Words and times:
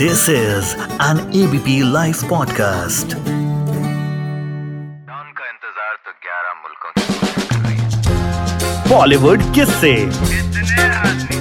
This 0.00 0.20
is 0.32 0.68
an 1.06 1.18
ABP 1.38 1.72
Life 1.94 2.20
podcast. 2.28 3.14
का 5.38 5.48
इंतज़ार 5.48 5.96
तो 6.04 6.12
11 6.26 6.54
मुल्कों 6.60 6.92
बॉलीवुड 8.90 9.42
किससे? 9.54 9.90
कितने 9.90 10.86
आदमी 11.00 11.36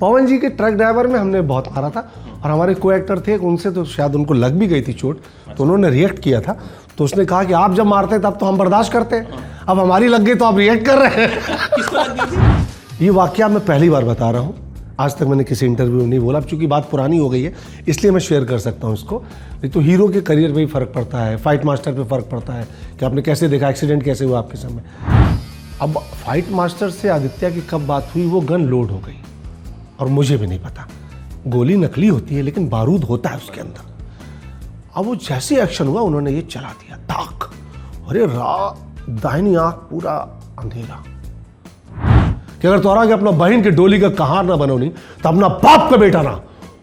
पवन 0.00 0.26
जी 0.26 0.38
के 0.38 0.48
ट्रक 0.48 0.72
ड्राइवर 0.74 1.06
में 1.06 1.18
हमने 1.18 1.40
बहुत 1.52 1.68
मारा 1.72 1.90
था 1.90 2.02
और 2.42 2.48
हमारे 2.50 2.74
को 2.74 2.92
एक्टर 2.92 3.20
थे 3.26 3.36
उनसे 3.36 3.70
तो 3.70 3.84
शायद 3.94 4.14
उनको 4.14 4.34
लग 4.34 4.58
भी 4.58 4.66
गई 4.66 4.82
थी 4.82 4.92
चोट 4.92 5.16
तो 5.56 5.62
उन्होंने 5.62 5.90
रिएक्ट 5.90 6.18
किया 6.24 6.40
था। 6.40 6.52
तो 6.98 7.04
उसने 7.04 7.24
कहा 7.24 7.42
कि 7.44 7.52
आप 7.52 7.74
जब 7.74 7.86
मारते 7.86 8.18
तब 8.18 8.36
तो 8.40 8.46
हम 8.46 8.58
बर्दाश्त 8.58 8.92
करते 8.92 9.16
अब 9.68 9.78
हमारी 9.78 10.08
लग 10.08 10.22
गई 10.22 10.34
तो 10.34 10.44
आप 10.44 10.56
रिएक्ट 10.58 10.86
कर 10.86 10.98
रहे 10.98 11.26
हैं। 11.26 11.30
ये 13.00 13.10
वाक्य 13.10 13.46
मैं 13.48 13.64
पहली 13.66 13.88
बार 13.90 14.04
बता 14.04 14.30
रहा 14.30 14.40
हूँ। 14.42 14.94
आज 15.00 15.16
तक 15.18 15.26
मैंने 15.26 15.44
किसी 15.44 15.66
इंटरव्यू 15.66 16.00
में 16.00 16.06
नहीं 16.06 16.18
बोला। 16.20 16.38
अब 16.38 16.44
चूँकि 16.44 16.66
बात 16.66 16.88
पुरानी 16.90 17.18
हो 17.18 17.28
गई 17.28 17.42
है, 17.42 17.54
इसलिए 17.88 18.12
मैं 18.12 18.20
शेयर 18.20 18.44
कर 18.44 18.58
सकता 18.58 18.86
हूँ 18.86 18.94
इसको। 18.94 19.18
नहीं 19.52 19.70
तो 19.70 19.80
हीरो 19.80 20.08
के 20.08 20.20
करियर 20.20 20.50
पे 20.50 20.56
भी 20.56 20.66
फ़र्क 20.66 20.92
पड़ता 20.94 21.22
है 21.24 21.36
फाइट 21.36 21.64
मास्टर 21.64 21.92
पे 21.92 22.04
फ़र्क 22.04 22.28
पड़ता 22.32 22.52
है 22.52 22.66
कि 22.98 23.04
आपने 23.04 23.22
कैसे 23.22 23.48
देखा 23.48 23.68
एक्सीडेंट 23.68 24.02
कैसे 24.02 24.24
हुआ 24.24 24.38
आपके 24.38 24.56
समय 24.56 24.82
अब 25.82 25.98
फाइट 26.24 26.50
मास्टर 26.50 26.90
से 26.90 27.08
आदित्य 27.08 27.50
की 27.50 27.60
कब 27.60 27.86
बात 27.86 28.10
हुई, 28.14 28.26
वो 28.26 28.40
गन 28.40 28.64
लोड 28.64 28.90
हो 28.90 28.98
गई। 28.98 29.16
और 30.00 30.08
मुझे 30.08 30.36
भी 30.36 30.46
नहीं 30.46 30.58
पता। 30.58 30.86
गोली 31.46 31.76
नकली 31.76 32.08
होती 32.08 32.34
है, 32.34 32.42
लेकिन 32.42 32.68
बारूद 32.68 33.04
होता 33.04 33.30
है 33.30 33.36
उसके 33.36 33.60
अंदर। 33.60 33.88
अब 34.96 35.04
वो 35.04 35.14
जैसे 35.14 35.62
एक्शन 35.62 35.86
हुआ, 35.86 36.00
उन्होंने 36.00 36.32
ये 36.32 36.42
चला 36.42 36.72
दिया, 36.80 36.96
ताक। 37.06 37.50
अरे 38.08 38.26
रा 38.26 38.76
दाहिनी 39.10 39.54
आँख 39.54 39.74
पूरा 39.90 40.16
अंधेरा। 40.58 41.02
कि 42.60 42.68
अगर 42.68 42.78
तोरा 42.78 43.04
के 43.06 43.12
अपना 43.12 43.30
बहन 43.32 43.62
के 43.62 43.70
डोली 43.72 43.98
का 44.00 44.08
कहार 44.16 44.44
ना 44.44 44.56
बनो 44.56 44.76
नहीं 44.78 44.90
तो 44.90 45.28
अपना 45.28 45.48
बाप 45.48 45.90
का 45.90 45.96
बेटा 45.96 46.22
ना। 46.22 46.40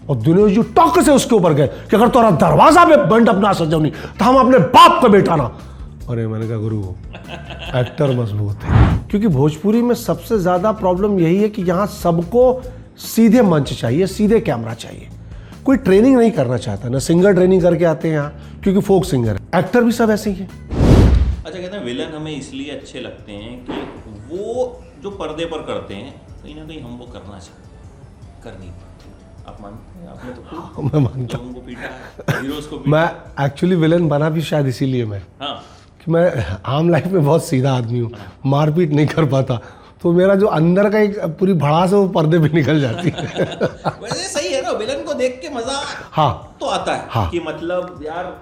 और 0.10 0.16
दिनेश 0.18 0.54
जी 0.54 0.62
टक 0.74 1.02
से 1.02 1.12
उसके 1.12 1.36
ऊपर 1.36 1.54
गए 1.54 1.68
कि 1.68 1.96
अगर 1.96 2.10
तोरा 2.10 2.32
दरवाज़ा 2.34 2.86
पे 2.86 2.96
बंड 3.06 3.30
अपना 3.30 3.52
सजाओ 3.54 3.80
नहीं 3.80 3.92
तो 3.92 4.26
हम 4.26 4.38
अपने 4.38 4.60
बाप 4.70 5.02
का 5.02 5.08
बेटा 5.10 5.36
ना। 5.36 5.52
अरे 6.10 6.28
मैंने 6.28 6.48
कहा, 6.48 6.58
गुरु, 6.58 6.82
एक्टर 7.76 8.12
मज़बूत 8.18 8.64
है। 8.64 8.98
क्योंकि 9.10 9.28
भोजपुरी 9.30 9.82
में 9.82 9.94
सबसे 9.98 10.38
ज़्यादा 10.40 10.72
प्रॉब्लम 10.74 11.20
यही 11.20 11.38
है 11.38 11.50
कि 11.50 11.62
यहाँ 11.64 11.88
सबको 11.88 12.44
सीधे 13.06 13.42
मंच 13.44 13.74
चाहिए, 13.74 14.08
सीधे 14.08 14.40
कैमरा 14.42 14.74
चाहिए। 14.76 15.08
कोई 15.66 15.78
ट्रेनिंग 15.78 16.18
नहीं 16.18 16.32
करना 16.32 16.58
चाहता, 16.58 16.90
ना 16.90 17.00
सिंगर 17.02 17.34
ट्रेनिंग 17.34 17.62
करके 17.62 17.86
आते 17.86 18.08
हैं 18.08 18.16
यहाँ, 18.16 18.60
क्योंकि 18.64 18.82
फोक 18.82 19.06
सिंगर 19.06 19.40
एक्टर 19.56 19.84
भी 19.84 19.92
सब 19.92 20.10
ऐसे 20.12 20.30
ही 20.30 20.36
है। 20.36 20.48
अच्छा 21.46 21.60
कहते 21.60 21.76
हैं 21.76 21.84
विलन 21.86 22.16
हमें 22.16 22.36
इसलिए 22.38 22.72
अच्छे 22.72 23.00
लगते 23.00 23.32
हैं 23.32 23.58
कि 23.60 23.74
वो 24.32 24.66
जो 25.08 25.16
पर्दे 25.18 25.46
पर 25.52 25.62
करते 25.68 25.94
हैं 25.96 26.12
कहीं 26.44 26.56
ना 26.56 26.66
कहीं 26.66 26.82
हम 26.82 26.98
वो 27.00 27.06
करना 27.14 27.40
चाहते 27.40 27.76
हैं 27.76 28.42
कर 28.44 28.60
नहीं 28.60 28.70
पाते। 28.72 29.16
आप 29.50 29.58
मानते 29.62 30.00
हैं 30.00 30.08
आपने 30.10 30.32
तो 30.34 30.82
मैं 30.88 31.00
मानता 31.02 31.38
लोगों 31.38 31.54
को 31.54 31.62
पीटा 31.68 32.40
हीरोज 32.40 32.66
को 32.72 32.78
पीटा 32.78 32.92
मैं 32.92 33.46
एक्चुअली 33.46 33.76
विलन 33.84 34.08
बना 34.08 34.30
भी 34.30 34.42
शायद 34.50 34.68
इसीलिए 34.68 35.06
मैं 35.06 35.22
हाँ। 35.42 35.56
कि 36.04 36.12
मैं 36.12 36.26
आम 36.76 36.90
लाइफ 36.90 37.08
में 37.08 37.24
बहुत 37.24 37.46
सीधा 37.46 37.76
आदमी 37.78 38.00
हूँ 38.00 38.12
मारपीट 38.46 38.92
नहीं 38.92 39.08
कर 39.08 39.26
पाता। 39.36 39.60
तो 40.02 40.12
मेरा 40.14 40.36
जो 40.36 40.48
अंदर 40.56 40.90
का 40.90 41.00
एक 41.00 41.18
पूरी 41.40 41.54
भड़ास 41.62 41.94
है 41.94 41.98
वो 42.00 42.08
पर्दे 42.18 42.40
पे 42.40 42.50
निकल 42.54 42.82
जाती 42.82 43.10
है। 43.10 43.46
वैसे 44.02 44.28
सही 44.28 44.54
है 44.54 44.62
ना 44.64 44.72
विलन 44.80 45.04
को 45.04 45.14
देख 45.22 45.40
के 45.42 45.50
मज़ा 45.56 45.82
हाँ। 46.12 46.58
तो 46.60 46.66
आता 46.66 46.96
है 46.96 47.06
हाँ। 47.10 47.30
कि 47.30 47.40
मतलब 47.40 48.00
यार 48.04 48.36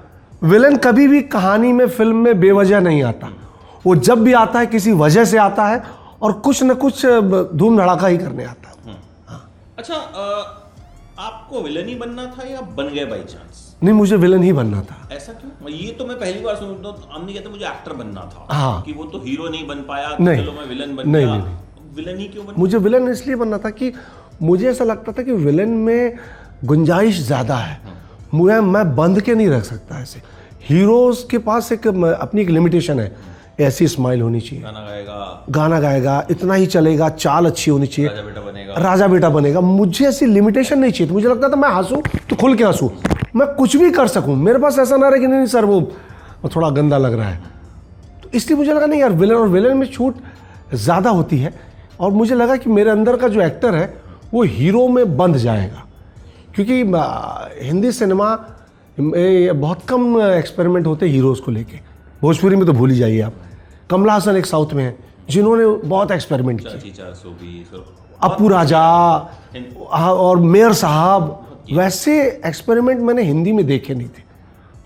विलन 0.43 0.75
कभी 0.85 1.07
भी 1.07 1.21
कहानी 1.37 1.71
में 1.73 1.87
फ़िल्म 1.89 2.23
में 2.23 2.39
बेवजह 2.39 2.79
नहीं 2.79 3.03
आता। 3.03 3.31
वो 3.85 3.95
जब 4.07 4.23
भी 4.23 4.33
आता 4.33 4.59
है 4.59 4.65
किसी 4.67 4.91
वजह 4.99 5.25
से 5.25 5.37
आता 5.37 5.67
है 5.67 5.81
और 6.25 6.33
कुछ 6.45 6.63
न 6.63 6.73
कुछ 6.83 7.05
धूम 7.05 7.77
धड़ाका 7.77 8.07
ही 8.07 8.17
करने 8.17 8.43
आता 8.45 8.69
है। 8.69 8.97
अच्छा 9.77 9.95
अ, 9.95 10.61
आपको 11.19 11.61
विलन 11.61 11.87
ही 11.87 11.95
बनना 11.95 12.25
था 12.31 12.47
या 12.47 12.61
बन 12.77 12.87
गए 12.93 13.05
बाई 13.05 13.19
चांस 13.23 13.63
नहीं 13.83 13.93
मुझे 13.93 14.15
विलन 14.15 14.43
ही 14.43 14.51
बनना 14.53 14.81
था। 14.81 14.95
ऐसा 15.11 15.33
क्यों? 15.33 15.69
ये 15.71 15.91
तो 15.91 16.05
मैं 16.05 16.17
पहली 16.19 16.39
बार 16.41 16.55
सुनता 16.55 16.89
हूँ 16.89 17.07
हम 17.11 17.25
नहीं 17.25 17.35
कहते 17.35 17.49
मुझे 17.49 17.65
एक्टर 17.65 17.93
बनना 17.93 18.21
था। 18.33 18.45
हाँ। 18.51 18.81
कि 18.81 18.93
वो 18.93 19.03
तो 19.05 19.19
हीरो 19.25 19.49
नहीं 19.49 19.67
बन 19.67 19.81
पाया 19.87 20.09
तो 20.09 20.23
नहीं। 20.23 20.43
चलो 20.43 20.51
मैं 20.51 20.65
विलन 20.67 20.95
बन 20.95 21.09
नहीं, 21.09 21.25
गया। 21.25 21.35
नहीं, 21.35 21.95
विलन 21.95 22.19
ही 22.19 22.27
क्यों 22.27 22.45
बन 22.45 22.53
मुझे 22.57 22.77
विलन 22.77 23.07
इसलिए 23.11 23.35
बनना 23.35 23.57
था 23.57 23.69
कि 23.71 23.91
मुझे 24.41 24.69
ऐसा 24.69 24.83
लगता 24.83 25.11
था 25.11 25.23
कि 25.23 25.31
विलन 25.43 25.69
में 25.85 26.17
गुंजाइश 26.65 27.19
ज़्यादा 27.21 27.57
है। 27.57 27.79
मुझे 28.33 28.59
मैं 28.61 28.95
बंद 28.95 29.21
के 29.21 29.35
नहीं 29.35 29.49
रख 29.49 29.63
सकता 29.63 30.01
ऐसे। 30.01 30.21
हीरोज 30.69 31.23
के 31.31 31.37
पास 31.47 31.71
एक 31.71 31.87
अपनी 31.87 32.41
एक 32.41 32.49
लिमिटेशन 32.49 32.99
है। 32.99 33.34
ऐसी 33.59 33.87
स्माइल 33.87 34.21
होनी 34.21 34.39
चाहिए। 34.39 34.63
गाना 34.63 34.79
गाएगा। 34.79 35.45
गाना 35.49 35.79
गाएगा 35.79 36.25
इतना 36.31 36.53
ही 36.53 36.65
चलेगा 36.65 37.09
चाल 37.09 37.45
अच्छी 37.45 37.71
होनी 37.71 37.87
चाहिए। 37.87 38.09
राजा 38.09 38.23
बेटा 38.23 38.41
बनेगा। 38.41 38.73
राजा 38.79 39.07
बेटा 39.07 39.29
बनेगा। 39.29 39.61
मुझे 39.61 40.07
ऐसी 40.07 40.25
लिमिटेशन 40.25 40.79
नहीं 40.79 40.91
चाहिए। 40.91 41.13
मुझे 41.13 41.27
लगता 41.27 41.49
था 41.49 41.55
मैं 41.55 41.69
हंसूं 41.69 42.01
तो 42.29 42.35
खुल 42.35 42.55
के 42.55 42.63
हंसूं। 42.63 42.89
मैं 43.35 43.47
कुछ 43.55 43.75
भी 43.77 43.91
कर 43.91 44.07
सकूँ। 44.07 44.35
मेरे 44.37 44.59
पास 44.59 44.79
ऐसा 44.79 44.97
ना 44.97 45.09
रहे 45.09 45.19
कि 45.19 45.27
नहीं 45.27 45.45
सर 45.45 45.65
वो 45.65 45.81
थोड़ा 46.55 46.69
गंदा 46.69 46.97
लग 46.97 47.13
रहा 47.13 47.29
है। 47.29 47.39
तो 48.23 48.29
इसलिए 48.33 48.57
मुझे 48.57 48.73
लगा 48.73 48.85
नहीं 48.85 48.99
यार 49.01 49.13
विलन 49.13 49.35
और 49.35 49.47
विलन 49.47 49.77
में 49.77 49.87
छूट 49.87 50.15
ज़्यादा 50.73 51.09
होती 51.09 51.37
है। 51.37 51.53
और 51.99 52.11
मुझे 52.11 52.35
लगा 52.35 52.55
कि 52.55 52.69
मेरे 52.69 52.89
अंदर 52.89 53.17
का 53.17 53.27
जो 53.27 53.41
एक्टर 53.41 53.75
है 53.75 53.93
वो 54.33 54.43
हीरो 54.43 54.87
में 54.87 55.17
बंध 55.17 55.37
जाएगा। 55.37 55.83
क्योंकि 56.55 56.83
हिंदी 57.65 57.91
सिनेमा 57.91 58.37
में 58.97 59.59
बहुत 59.61 59.85
कम 59.89 60.21
एक्सपेरिमेंट 60.21 60.87
होते 60.87 61.07
हीरोज़ 61.07 61.41
को 61.41 61.51
लेके। 61.51 61.79
भोजपुरी 62.21 62.55
में 62.55 62.65
तो 62.65 62.73
भूल 62.73 62.91
ही 62.91 62.97
जाइए 62.97 63.21
आप। 63.21 63.33
कमला 63.89 64.13
हसन 64.13 64.35
एक 64.37 64.45
साउथ 64.45 64.73
में 64.73 64.83
है 64.83 64.95
जिन्होंने 65.29 65.65
बहुत 65.87 66.11
एक्सपेरिमेंट 66.11 66.61
और 66.65 67.85
अपू 68.23 68.47
राजा 68.47 68.81
और 70.01 70.37
मेयर 70.39 70.73
साहब 70.73 71.21
वैसे 71.73 72.13
एक्सपेरिमेंट 72.45 72.99
मैंने 73.01 73.21
हिंदी 73.23 73.51
में 73.51 73.65
देखे 73.67 73.93
नहीं 73.93 74.07
थे। 74.07 74.21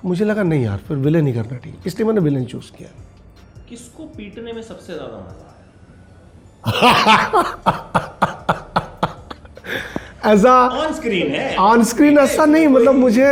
तो 0.01 0.07
मुझे 0.07 0.25
लगा 0.25 0.43
नहीं 0.43 0.63
यार 0.63 0.77
फिर 0.87 0.97
विलन 0.97 1.27
ही 1.27 1.33
करना 1.33 1.57
ठीक 1.57 1.87
इसलिए 1.87 2.07
मैंने 2.07 2.21
विलन 2.21 2.43
चूज़ 2.45 2.71
किया। 2.77 2.89
किसको 3.69 4.03
पीटने 4.17 4.53
में 4.53 4.61
सबसे 4.61 4.93
ज़्यादा 4.93 5.17
मज़ा 5.17 5.45
आया? 5.45 5.55
ऐसा 10.33 10.53
ऑन 10.67 10.93
स्क्रीन 10.93 11.31
है। 11.31 11.55
ऑन 11.57 11.83
स्क्रीन 11.83 12.17
ऐसा 12.19 12.45
नहीं 12.45 12.67
मतलब 12.67 12.95
मुझे 12.95 13.27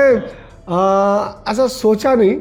ऐसा 1.52 1.68
सोचा 1.72 2.14
नहीं। 2.16 2.36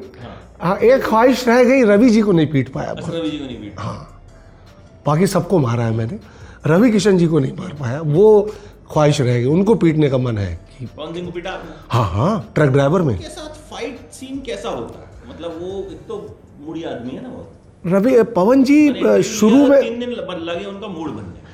हाँ 0.60 0.76
एक 0.78 1.02
ख्वाहिश 1.04 1.46
रह 1.48 1.62
गई 1.64 1.82
रवि 1.84 2.10
जी 2.10 2.20
को 2.22 2.32
नहीं 2.32 2.46
पीट 2.52 2.68
पाया 2.72 2.90
अच्छा, 2.90 3.12
रवि 3.12 3.30
जी 3.30 3.38
को 3.38 3.44
नहीं 3.44 3.60
पीटा 3.60 4.12
बाकी 5.06 5.26
सबको 5.26 5.58
मारा 5.58 5.84
है 5.84 5.94
मैंने। 5.94 6.18
रवि 6.66 6.90
किशन 6.90 7.18
जी 7.18 7.26
को 7.26 7.38
नहीं 7.38 7.52
मार 7.56 7.72
पाया। 7.80 8.00
वो 8.02 8.26
ख्वाहिश 8.92 9.20
रह 9.20 9.32
गई। 9.32 9.44
उनको 9.46 9.74
पीटने 9.74 10.08
का 10.10 10.18
मन 10.18 10.38
है 10.38 10.52
कि 10.78 10.86
पवन 10.86 11.12
सिंह 11.14 11.26
को 11.26 11.32
पीटा 11.32 11.50
आपने? 11.50 11.70
हाँ 11.88 12.04
हाँ 12.10 12.52
ट्रक 12.54 12.70
ड्राइवर 12.72 13.02
में। 13.02 13.16
के 13.18 13.28
साथ 13.28 13.54
फाइट 13.70 13.98
सीन 14.12 14.40
कैसा 14.46 14.68
होता 14.68 14.98
है? 14.98 15.06
मतलब 15.28 15.58
वो 15.60 15.78
एक 15.92 16.00
तो 16.08 16.18
मूडी 16.60 16.82
आदमी 16.84 17.10
है 17.10 17.22
ना 17.22 17.28
वो। 17.28 17.46
रवि 17.84 18.22
पवन 18.36 18.64
जी 18.64 18.88
दिन 18.92 19.22
शुरू 19.24 19.66
में 19.68 19.80
तीन 19.82 19.98
दिन 20.00 20.10
लगे 20.10 20.64
उनका 20.64 20.86
मूड 20.88 21.10
बनने 21.10 21.44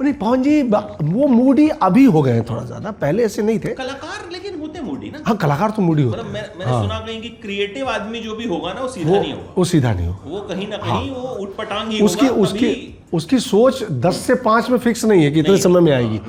नहीं 0.00 0.12
पवन 0.14 0.42
जी 0.42 0.62
वो 0.62 1.26
मूडी 1.28 1.68
अभी 1.82 2.04
हो 2.06 2.22
गए 2.22 2.32
हैं 2.32 2.44
थोड़ा 2.50 2.64
ज़्यादा। 2.64 2.90
पहले 3.00 3.24
ऐसे 3.24 3.42
नहीं 3.42 3.58
थे। 3.58 3.72
कलाकार 3.74 4.28
लेकिन 4.32 4.57
होते 4.68 4.80
मूडी 4.82 5.10
ना। 5.10 5.22
हाँ 5.26 5.36
कलाकार 5.36 5.70
तो 5.70 5.82
मूडी 5.82 6.02
होते 6.02 6.18
मतलब 6.18 6.26
हैं। 6.26 6.32
मैं 6.32 6.58
मैंने 6.58 6.82
सुना 6.82 6.98
कहीं 6.98 7.20
कि 7.22 7.28
क्रिएटिव 7.42 7.88
आदमी 7.88 8.20
जो 8.20 8.34
भी 8.36 8.48
होगा 8.48 8.72
ना 8.72 8.80
वो 8.80 8.88
सीधा 8.88 9.10
वो 9.10 9.18
नहीं 9.18 9.32
होगा। 9.32 9.52
वो 9.58 9.64
सीधा 9.64 9.92
नहीं 9.92 10.06
हो 10.06 10.16
वो 10.26 10.40
कहीं 10.48 10.68
ना 10.68 10.76
कहीं 10.78 11.10
वो 11.10 11.28
उठपटांग 11.42 11.90
ही 11.90 12.00
उसकी 12.00 12.28
उसकी 12.44 12.72
उसकी 13.14 13.38
सोच 13.40 13.82
10 14.00 14.16
से 14.26 14.34
5 14.44 14.70
में 14.70 14.78
फिक्स 14.78 15.04
नहीं 15.04 15.24
है 15.24 15.30
कि 15.30 15.40
इतने 15.40 15.56
समय 15.58 15.80
में 15.80 15.92
हाँ, 15.92 16.00
आएगी। 16.00 16.20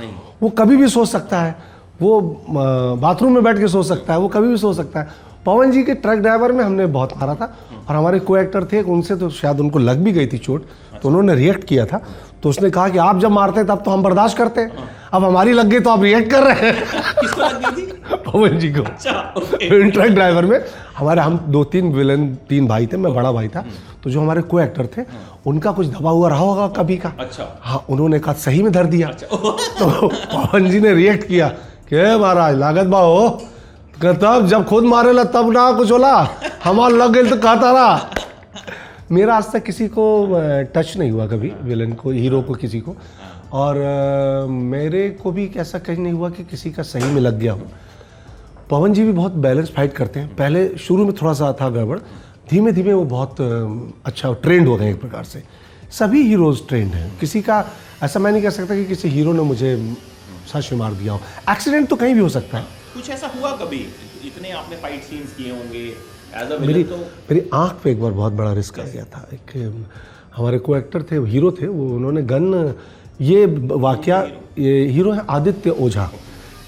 वो 0.41 0.49
कभी 0.49 0.77
भी 0.77 0.87
सोच 0.89 1.07
सकता 1.09 1.41
है। 1.41 1.55
वो 2.01 2.19
बाथरूम 2.49 3.33
में 3.33 3.43
बैठ 3.43 3.57
के 3.59 3.67
सोच 3.67 3.85
सकता 3.85 4.13
है 4.13 4.19
वो 4.19 4.27
कभी 4.27 4.47
भी 4.47 4.57
सोच 4.57 4.75
सकता 4.75 4.99
है। 4.99 5.27
पवन 5.45 5.71
जी 5.71 5.83
के 5.83 5.93
ट्रक 5.95 6.19
ड्राइवर 6.19 6.51
में 6.51 6.63
हमने 6.63 6.85
बहुत 6.87 7.17
मारा 7.17 7.35
था। 7.35 7.55
और 7.79 7.95
हमारे 7.95 8.19
को 8.19 8.37
एक्टर 8.37 8.65
थे 8.65 8.81
उनसे 8.83 9.15
तो 9.15 9.29
शायद 9.31 9.59
उनको 9.59 9.79
लग 9.79 9.97
भी 9.97 10.11
गई 10.11 10.27
थी 10.27 10.37
चोट 10.37 10.65
तो 11.01 11.07
उन्होंने 11.09 11.35
रिएक्ट 11.35 11.63
किया 11.63 11.85
था। 11.85 11.97
तो 12.43 12.49
उसने 12.49 12.69
कहा 12.69 12.89
कि 12.89 12.97
आप 12.97 13.19
जब 13.19 13.31
मारते 13.31 13.63
तब 13.63 13.81
तो 13.85 13.91
हम 13.91 14.03
बर्दाश्त 14.03 14.37
करते। 14.37 14.61
अब 15.13 15.23
हमारी 15.23 15.53
लग 15.53 15.67
गई 15.67 15.79
तो 15.79 15.89
आप 15.89 16.03
रिएक्ट 16.03 16.31
कर 16.31 16.43
रहे 16.43 16.71
हैं। 16.71 16.73
पवन 18.23 18.57
जी 18.59 18.71
को। 18.73 18.81
अच्छा 18.81 19.11
ट्रक 19.61 20.11
ड्राइवर 20.11 20.45
में 20.45 20.59
हमारे 20.97 21.21
हम 21.21 21.37
दो 21.47 21.63
तीन 21.65 21.91
विलन 21.93 22.27
तीन 22.49 22.67
भाई 22.67 22.87
थे 22.87 22.97
मैं 22.97 23.13
बड़ा 23.15 23.31
भाई 23.31 23.47
था। 23.47 23.63
तो 24.03 24.09
जो 24.09 24.21
हमारे 24.21 24.41
को 24.41 24.59
एक्टर 24.59 24.87
थे 24.97 25.05
उनका 25.47 25.71
कुछ 25.71 25.87
दबा 25.87 26.09
हुआ 26.09 26.29
रहा 26.29 26.39
होगा 26.39 26.67
कभी 26.77 26.97
का। 26.97 27.11
अच्छा। 27.19 27.47
हाँ 27.61 27.83
उन्होंने 27.89 28.19
कहा 28.19 28.33
सही 28.35 28.61
में 28.63 28.71
धर 28.71 28.85
दिया। 28.85 29.07
अच्छा 29.07 29.27
तो 29.79 30.07
पवन 30.07 30.69
जी 30.69 30.79
ने 30.79 30.93
रिएक्ट 30.93 31.27
किया 31.27 31.47
कि 31.89 32.15
महाराज 32.15 32.55
लागत 32.57 32.87
बा 32.87 32.99
हो 32.99 33.29
कि 33.95 34.13
तब 34.15 34.47
जब 34.47 34.65
खुद 34.65 34.83
मारेला 34.85 35.23
तब 35.25 35.51
ना 35.51 35.71
कुछ 35.71 35.91
होला। 35.91 36.15
हमार 36.63 36.91
लग 36.91 37.11
गई 37.11 37.29
तो 37.29 37.35
कहता 37.37 37.71
रहा। 37.71 37.95
मेरा 39.11 39.35
आज 39.35 39.51
तक 39.51 39.63
किसी 39.63 39.87
को 39.87 40.05
टच 40.73 40.95
नहीं 40.97 41.11
हुआ 41.11 41.25
कभी 41.27 41.51
विलन 41.61 41.93
को 41.93 42.11
हीरो 42.11 42.41
को, 42.41 42.53
किसी 42.53 42.79
को। 42.79 42.95
और 43.53 44.47
मेरे 44.49 45.09
को 45.09 45.31
भी 45.31 45.49
ऐसा 45.57 45.79
कहीं 45.79 45.97
नहीं 45.97 46.13
हुआ 46.13 46.29
कि 46.29 46.43
किसी 46.43 46.71
का 46.71 46.83
सही 46.83 47.11
में 47.13 47.21
लग 47.21 47.39
गया 47.39 47.53
हो। 47.53 47.61
पवन 48.69 48.93
जी 48.93 49.03
भी 49.03 49.11
बहुत 49.11 49.33
बैलेंस 49.35 49.71
फाइट 49.75 49.93
करते 49.93 50.19
हैं। 50.19 50.35
पहले 50.35 50.67
शुरू 50.77 51.05
में 51.05 51.13
थोड़ा 51.13 51.33
सा 51.33 51.51
था 51.61 51.69
गड़बड़ 51.69 51.97
धीमे 52.51 52.71
धीमे 52.71 52.93
वो 52.93 53.03
बहुत 53.05 53.41
अच्छा 54.05 54.33
ट्रेंड 54.33 54.67
हो 54.67 54.75
गए 54.77 54.89
एक 54.91 54.99
प्रकार 55.01 55.23
से। 55.23 55.43
सभी 55.91 56.21
हीरोज 56.23 56.59
ट्रेंड 56.67 56.93
हैं। 56.93 57.17
किसी 57.19 57.41
का, 57.41 57.65
ऐसा 58.03 58.19
मैं 58.19 58.31
नहीं 58.31 58.41
कह 58.41 58.49
सकता 58.49 58.75
कि 58.75 58.85
किसी 58.85 59.09
हीरो 59.09 59.33
ने 59.33 59.41
मुझे 59.43 59.95
सच 60.53 60.73
मार 60.73 60.93
दिया 60.93 61.13
हो। 61.13 61.19
एक्सीडेंट 61.51 61.87
तो 61.89 61.95
कहीं 61.95 62.13
भी 62.13 62.19
हो 62.19 62.29
सकता 62.29 62.57
है। 62.57 62.65
कुछ 62.93 63.09
ऐसा 63.09 63.27
हुआ 63.27 63.51
कभी? 63.57 63.85
इतने 64.25 64.51
आपने 64.51 64.75
फाइट 64.75 65.01
सीन्स 65.01 65.33
किए 65.33 65.51
होंगे 65.51 65.83
मेरी 66.59 66.83
तो 66.83 66.97
मेरी 66.97 67.41
आँख 67.53 67.79
पे 67.83 67.91
एक 67.91 68.01
बार 68.01 68.11
बहुत 68.11 68.33
बड़ा 68.33 68.53
रिस्क 68.53 68.79
आ 68.79 68.83
गया 68.83 69.03
था। 69.05 69.27
एक 69.33 69.85
हमारे 70.35 70.59
को 70.59 70.75
एक्टर 70.77 71.03
थे 71.03 71.15
हीरो 71.27 71.51
थे 71.51 71.67
वो 71.67 71.89
उन्होंने 71.95 72.21
गन 72.23 72.73
ये 73.21 73.45
वाक्य 73.45 74.11
ये 74.59 74.85
हीरो 74.87 75.11
है 75.11 75.25
आदित्य 75.29 75.69
ओझा। 75.69 76.09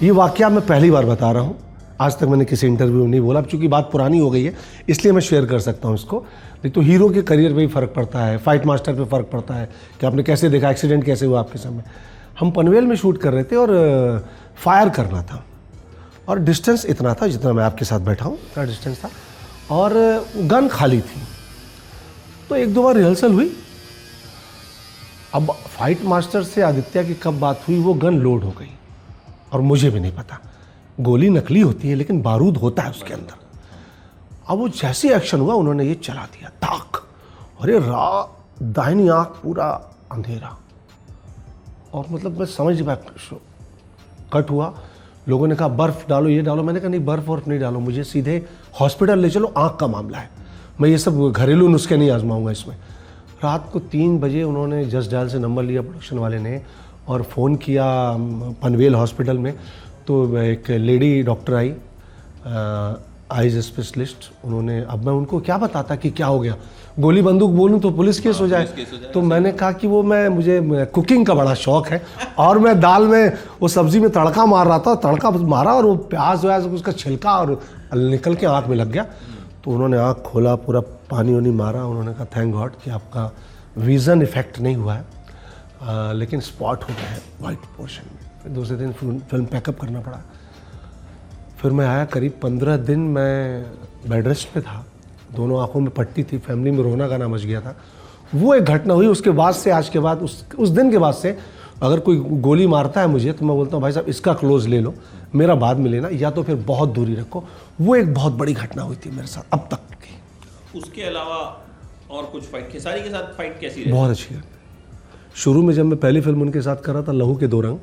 ये 0.02 0.12
वाक्य 0.12 0.50
मैं 0.50 0.66
पहली 0.68 0.92
बार 0.92 1.06
बता 1.06 1.32
रहा 1.32 1.44
हूँ। 1.44 1.58
आज 2.02 2.18
तक 2.20 2.28
मैंने 2.28 2.46
किसी 2.46 2.68
इंटरव्यू 2.68 3.04
में 3.04 3.08
नहीं 3.08 3.22
बोला 3.22 3.40
अब 3.40 3.46
चूँकि 3.46 3.68
बात 3.68 3.90
पुरानी 3.92 4.20
हो 4.20 4.30
गई 4.30 4.44
है 4.44 4.54
इसलिए 4.90 5.14
मैं 5.14 5.22
शेयर 5.22 5.46
कर 5.46 5.60
सकता 5.60 5.88
हूँ 5.88 5.96
इसको। 5.96 6.20
नहीं 6.64 6.72
तो 6.72 6.82
हीरो 6.82 7.10
के 7.10 7.22
करियर 7.22 7.52
पे 7.52 7.58
भी 7.58 7.68
फ़र्क 7.68 7.94
पड़ता 7.96 8.26
है 8.26 8.38
फाइट 8.38 8.66
मास्टर 8.66 8.94
पे 8.94 9.06
फ़र्क 9.06 9.30
पड़ता 9.32 9.54
है 9.54 9.70
कि 10.00 10.06
आपने 10.06 10.24
कैसे 10.24 10.50
देखा 10.50 10.70
एक्सीडेंट 10.72 11.04
कैसे 11.06 11.26
हुआ 11.26 11.40
आपके 11.40 11.60
सामने। 11.60 11.84
हम 12.40 12.52
पनवेल 12.52 12.86
में 12.86 12.96
शूट 12.96 13.18
कर 13.22 13.34
रहे 13.34 13.44
थे 13.44 13.56
और 13.56 13.70
फायर 14.64 14.90
करना 14.90 15.24
था। 15.24 15.44
और 16.30 16.40
डिस्टेंस 16.40 16.86
इतना 16.86 17.14
था 17.14 17.28
जितना 17.28 17.54
मैं 17.54 17.64
आपके 17.64 17.86
साथ 17.86 18.00
बैठा 18.00 18.26
हूँ। 18.26 18.36
इतना 18.36 18.64
डिस्टेंस 18.66 19.04
था। 19.04 19.10
और 19.72 19.94
गन 20.38 20.68
खाली 20.68 21.02
थी। 21.02 21.22
तो 22.50 22.56
एक 22.56 22.74
दो 22.74 22.84
बार 22.84 22.96
रिहर्सल 22.96 23.34
हुई। 23.34 23.58
अब 25.34 25.52
फाइट 25.52 26.04
मास्टर 26.04 26.44
से 26.44 26.62
आदित्य 26.62 27.06
की 27.06 27.14
कब 27.14 27.40
बात 27.40 27.62
हुई, 27.68 27.80
वो 27.80 27.94
गन 27.94 28.20
लोड 28.20 28.44
हो 28.44 28.52
गई। 28.52 28.72
और 29.54 29.62
मुझे 29.62 29.90
भी 29.90 30.00
नहीं 30.00 30.16
पता। 30.16 30.40
गोली 31.00 31.30
नकली 31.30 31.62
होती 31.62 31.90
है, 31.90 31.96
लेकिन 31.96 32.22
बारूद 32.22 32.58
होता 32.58 32.84
है 32.84 32.90
उसके 32.90 33.14
अंदर। 33.14 33.36
अब 34.48 34.58
वो 34.58 34.70
जैसे 34.70 35.16
एक्शन 35.16 35.40
हुआ, 35.40 35.54
उन्होंने 35.54 35.86
ये 35.86 35.96
चला 35.96 36.26
दिया, 36.26 36.50
ताक। 36.50 37.08
अरे 37.62 37.80
रा, 37.80 38.38
दाहिनी 38.62 39.08
आँख 39.08 39.28
पूरा 39.28 39.96
अंधेरा। 40.12 40.58
और 41.94 42.06
मतलब 42.12 42.40
मैं 42.40 42.46
समझ 42.46 42.76
नहीं 42.76 42.86
पाया, 42.86 43.38
कट 44.34 44.50
हुआ। 44.50 44.80
लोगों 45.28 45.48
ने 45.48 45.56
कहा, 45.56 45.68
बर्फ़ 45.68 46.08
डालो, 46.10 46.30
ये 46.30 46.42
डालो। 46.42 46.64
मैंने 46.64 46.80
कहा, 46.80 46.90
नहीं, 46.90 47.06
बर्फ़ 47.06 47.30
वर्फ 47.30 47.48
नहीं 47.48 47.60
डालो, 47.60 47.80
मुझे 47.80 48.04
सीधे 48.04 48.46
हॉस्पिटल 48.80 49.20
ले 49.20 49.30
चलो, 49.30 49.54
आँख 49.58 49.78
का 49.80 49.88
मामला 49.88 50.18
है। 50.18 50.30
मैं 50.82 50.90
ये 50.90 50.98
सब 50.98 51.32
घरेलू 51.32 51.68
नुस्खे 51.68 51.98
नहीं 51.98 52.10
आजमाऊँगा 52.12 52.52
इसमें। 52.52 52.76
रात 53.44 53.70
को 53.74 53.80
तीन 53.80 54.20
बजे 54.20 54.44
उन्होंने 54.44 54.84
जस्ट 54.86 55.12
डायल 55.12 55.28
से 55.30 55.40
नंबर 55.40 55.64
लिया 55.64 55.82
प्रोडक्शन 55.82 56.18
वाले 56.18 56.40
ने 56.40 56.62
और 57.08 57.22
फ़ोन 57.24 57.56
किया 57.56 57.86
पनवेल 58.64 58.96
हॉस्पिटल 58.96 59.38
में। 59.38 59.54
तो 60.08 60.38
एक 60.38 60.70
लेडी 60.70 61.22
डॉक्टर 61.24 61.54
आई 61.54 61.70
आइज़ 63.32 63.60
स्पेशलिस्ट 63.62 64.30
उन्होंने 64.46 64.80
अब 64.84 65.06
मैं 65.06 65.14
उनको 65.14 65.40
क्या 65.40 65.58
बताता 65.58 65.96
कि 65.96 66.10
क्या 66.12 66.28
हो 66.28 66.40
गया? 66.40 66.56
गोली 67.00 67.22
बंदूक 67.22 67.52
बोलूँ 67.52 67.80
तो 67.80 67.90
पुलिस 67.92 68.20
केस 68.20 68.40
हो 68.42 68.48
जाए। 68.48 68.64
पुलिस 68.64 68.76
केस 68.78 68.94
हो 68.94 68.98
जाए, 68.98 69.12
तो 69.12 69.22
मैंने 69.22 69.52
कहा 69.52 69.72
कि 69.72 69.88
वो 69.88 70.02
मैं 70.04 70.28
मुझे 70.30 70.86
कुकिंग 70.96 71.26
का 71.26 71.34
बड़ा 71.34 71.54
शौक 71.56 71.88
है 71.88 72.02
और 72.40 72.60
मैं 72.60 72.80
दाल 72.80 73.08
में 73.08 73.38
वो 73.62 73.68
सब्ज़ी 73.68 74.00
में 74.00 74.10
तड़का 74.12 74.46
मार 74.46 74.68
रहा 74.68 74.80
था 74.80 74.96
तड़का 75.06 75.32
मारा 75.32 75.74
और 75.74 75.86
वो 75.86 75.96
प्याज 76.12 76.46
व्याज 76.46 76.66
उसका 76.66 76.92
छिलका 76.94 77.38
और 77.40 77.62
निकल 77.96 78.36
के 78.36 78.46
आँख 78.46 78.68
में 78.68 78.76
लग 78.78 78.92
गया। 78.92 79.04
तो 79.64 79.72
उन्होंने 79.72 79.98
आँख 79.98 80.22
खोला 80.26 80.56
पूरा 80.58 80.80
पानी 81.10 81.34
वानी 81.34 81.52
मारा 81.54 81.86
उन्होंने 81.86 82.14
कहा 82.14 82.26
थैंक 82.36 82.54
गॉड 82.54 82.76
कि 82.84 82.92
आपका 82.92 83.32
विज़न 83.78 84.22
इफ़ेक्ट 84.22 84.60
नहीं 84.60 84.76
हुआ 84.76 84.94
है। 84.94 85.06
आ, 85.82 86.12
लेकिन 86.12 86.40
स्पॉट 86.42 86.84
हो 86.84 86.94
गया 86.94 87.10
है 87.10 87.22
वाइट 87.42 87.60
पोर्शन 87.78 88.04
में। 88.12 88.54
दूसरे 88.56 88.78
दिन 88.78 88.92
फ़िल्म 88.92 89.46
पैकअप 89.46 89.80
करना 89.80 90.00
पड़ा। 90.00 90.22
फिर 91.62 91.72
मैं 91.72 91.86
आया 91.88 92.06
करीब 92.06 92.34
पंद्रह 92.42 92.78
दिन 92.78 93.00
मैं 93.16 93.64
बेड 94.10 94.28
रेस्ट 94.28 94.48
पे 94.54 94.62
था। 94.62 94.86
दोनों 95.36 95.62
आँखों 95.62 95.80
में 95.80 95.90
पट्टी 95.94 96.24
थी 96.24 96.38
फैमिली 96.38 96.72
में 96.72 96.84
रोना 96.84 97.08
गाना 97.08 97.28
मच 97.28 97.42
गया 97.42 97.62
था। 97.62 97.76
वो 98.36 98.54
एक 98.56 98.64
घटना 98.66 98.94
हुई 98.94 99.08
उसके 99.08 99.30
बाद 99.32 99.54
से 99.56 99.72
आज 99.72 99.90
के 99.90 100.00
बाद 100.00 100.22
उस 100.24 100.44
उस 100.58 100.70
दिन 100.70 100.92
के 100.92 100.98
बाद 100.98 101.14
से 101.14 101.38
अगर 101.82 102.00
कोई 102.00 102.18
गोली 102.42 102.68
मारता 102.68 103.02
है 103.02 103.08
मुझे 103.08 103.32
तो 103.34 103.46
मैं 103.46 103.56
बोलता 103.58 103.76
हूँ 103.76 103.82
भाई 103.82 103.92
साहब 103.92 104.08
इसका 104.08 104.34
क्लोज 104.34 104.68
ले 104.68 104.80
लो 104.80 104.94
मेरा 105.36 105.56
बाद 105.56 105.78
में 105.78 105.90
लेना 105.92 106.10
या 106.14 106.32
तो 106.32 106.44
फिर 106.44 106.56
बहुत 106.68 106.90
दूरी 106.90 107.16
रखो। 107.16 107.44
वो 107.82 107.96
एक 107.96 108.14
बहुत 108.14 108.34
बड़ी 108.34 108.54
घटना 108.56 108.84
हुई 108.84 108.96
थी 108.96 109.10
मेरे 109.12 109.28
साथ 109.28 109.54
अब 109.54 109.68
तक 109.72 109.96
की। 109.96 110.80
उसके 110.80 111.04
अलावा 111.04 111.38
और 112.12 112.26
कुछ 112.26 112.44
फाइट 112.44 112.70
खेसारी 112.72 113.02
के 113.02 113.10
साथ 113.10 113.34
फाइट 113.38 113.60
कैसी 113.60 113.84
रही? 113.84 113.92
बहुत 113.92 114.10
अच्छी। 114.10 114.36
है 114.36 114.44
शुरू 115.36 115.62
में 115.64 115.74
जब 115.74 115.86
मैं 115.86 116.00
पहली 116.00 116.22
फ़िल्म 116.22 116.42
उनके 116.42 116.62
साथ 116.62 116.82
कर 116.86 116.94
रहा 116.94 117.04
था 117.04 117.12
लहू 117.14 117.36
के 117.36 117.48
दो 117.48 117.62
रंग 117.62 117.78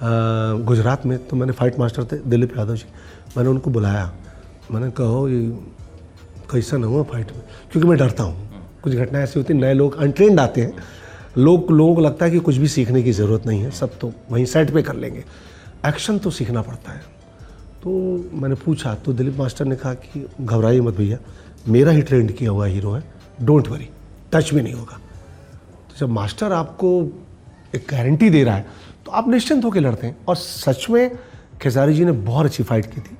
गुजरात 0.00 1.06
में 1.06 1.18
तो 1.28 1.36
मैंने 1.36 1.52
फाइट 1.52 1.78
मास्टर 1.78 2.04
थे 2.04 2.16
दिलीप 2.26 2.56
यादव 2.58 2.74
जी। 2.74 2.84
मैंने 3.36 3.50
उनको 3.50 3.70
बुलाया। 3.70 4.12
मैंने 4.70 4.90
कहो 4.90 5.28
ये 5.28 5.40
कैसा 6.50 6.76
ना 6.76 6.86
हुआ 6.86 7.02
फाइट 7.02 7.32
में? 7.32 7.42
क्योंकि 7.72 7.88
मैं 7.88 7.98
डरता 7.98 8.22
हूँ। 8.22 8.48
कुछ 8.82 8.94
घटनाएँ 8.94 9.24
ऐसी 9.24 9.38
होती 9.40 9.54
नए 9.54 9.74
लोग 9.74 9.96
अनट्रेंड 9.96 10.40
आते 10.40 10.60
हैं। 10.60 10.72
लोग 11.38 11.70
लोगों 11.70 11.94
को 11.94 12.00
लगता 12.00 12.24
है 12.24 12.30
कि 12.30 12.38
कुछ 12.38 12.56
भी 12.56 12.68
सीखने 12.68 13.02
की 13.02 13.12
ज़रूरत 13.12 13.46
नहीं 13.46 13.62
है 13.62 13.70
सब 13.70 13.98
तो 13.98 14.12
वहीं 14.30 14.44
सेट 14.44 14.70
पे 14.74 14.82
कर 14.82 14.94
लेंगे। 14.94 15.24
एक्शन 15.86 16.18
तो 16.18 16.30
सीखना 16.30 16.62
पड़ता 16.62 16.92
है। 16.92 17.02
तो 17.82 17.90
मैंने 18.32 18.54
पूछा 18.54 18.94
तो 18.94 19.12
दिलीप 19.12 19.36
मास्टर 19.38 19.64
ने 19.64 19.76
कहा 19.76 19.94
कि 19.94 20.26
घबराइए 20.40 20.80
मत 20.80 20.94
भैया 20.94 21.18
मेरा 21.68 21.92
ही 21.92 22.02
ट्रेंड 22.02 22.32
किया 22.32 22.50
हुआ 22.50 22.66
हीरो 22.66 22.92
है। 22.92 23.02
डोंट 23.42 23.68
वरी 23.68 23.88
टच 24.32 24.52
भी 24.54 24.62
नहीं 24.62 24.74
होगा। 24.74 24.98
तो 25.88 25.98
जब 25.98 26.08
मास्टर 26.08 26.52
आपको 26.52 26.90
एक 27.74 27.86
गारंटी 27.90 28.30
दे 28.30 28.42
रहा 28.44 28.56
है 28.56 28.66
तो 29.08 29.12
आप 29.12 29.28
निश्चिंत 29.28 29.64
होकर 29.64 29.80
लड़ते 29.80 30.06
हैं। 30.06 30.16
और 30.28 30.36
सच 30.36 30.86
में 30.90 31.16
खेसारी 31.60 31.94
जी 31.94 32.04
ने 32.04 32.12
बहुत 32.12 32.46
अच्छी 32.46 32.62
फाइट 32.62 32.86
की 32.86 33.00
थी। 33.00 33.16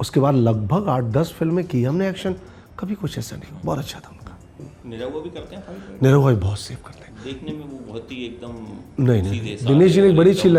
उसके 0.00 0.20
बाद 0.20 0.34
लगभग 0.36 0.88
आठ 0.88 1.04
दस 1.14 1.32
फ़िल्में 1.38 1.64
की 1.66 1.82
हमने 1.84 2.08
एक्शन 2.08 2.34
कभी 2.78 2.94
कुछ 2.94 3.18
ऐसा 3.18 3.36
नहीं 3.36 3.50
हुआ। 3.52 3.60
बहुत 3.64 3.78
अच्छा 3.78 4.00
था 4.00 4.10
उनका। 4.10 4.88
निरहुआ 4.90 5.22
भी 5.22 5.30
करते 5.30 5.56
हैं 5.56 5.62
निरव 6.02 6.22
भाई 6.22 6.34
बहुत 6.36 6.58
सेव 6.58 6.78
करते 6.86 7.04
हैं। 7.04 7.14
देखने 7.24 7.52
में 7.52 7.60
वो 7.60 7.78
बहुत 7.88 8.10
ही 8.12 8.24
एकदम 8.24 9.04
नहीं 9.04 9.22
नहीं। 9.22 9.56
दिनेश 9.58 9.92
जी 9.92 10.00
ने 10.00 10.08
एक 10.08 10.16
बड़ी 10.16 10.30
अच्छी 10.30 10.50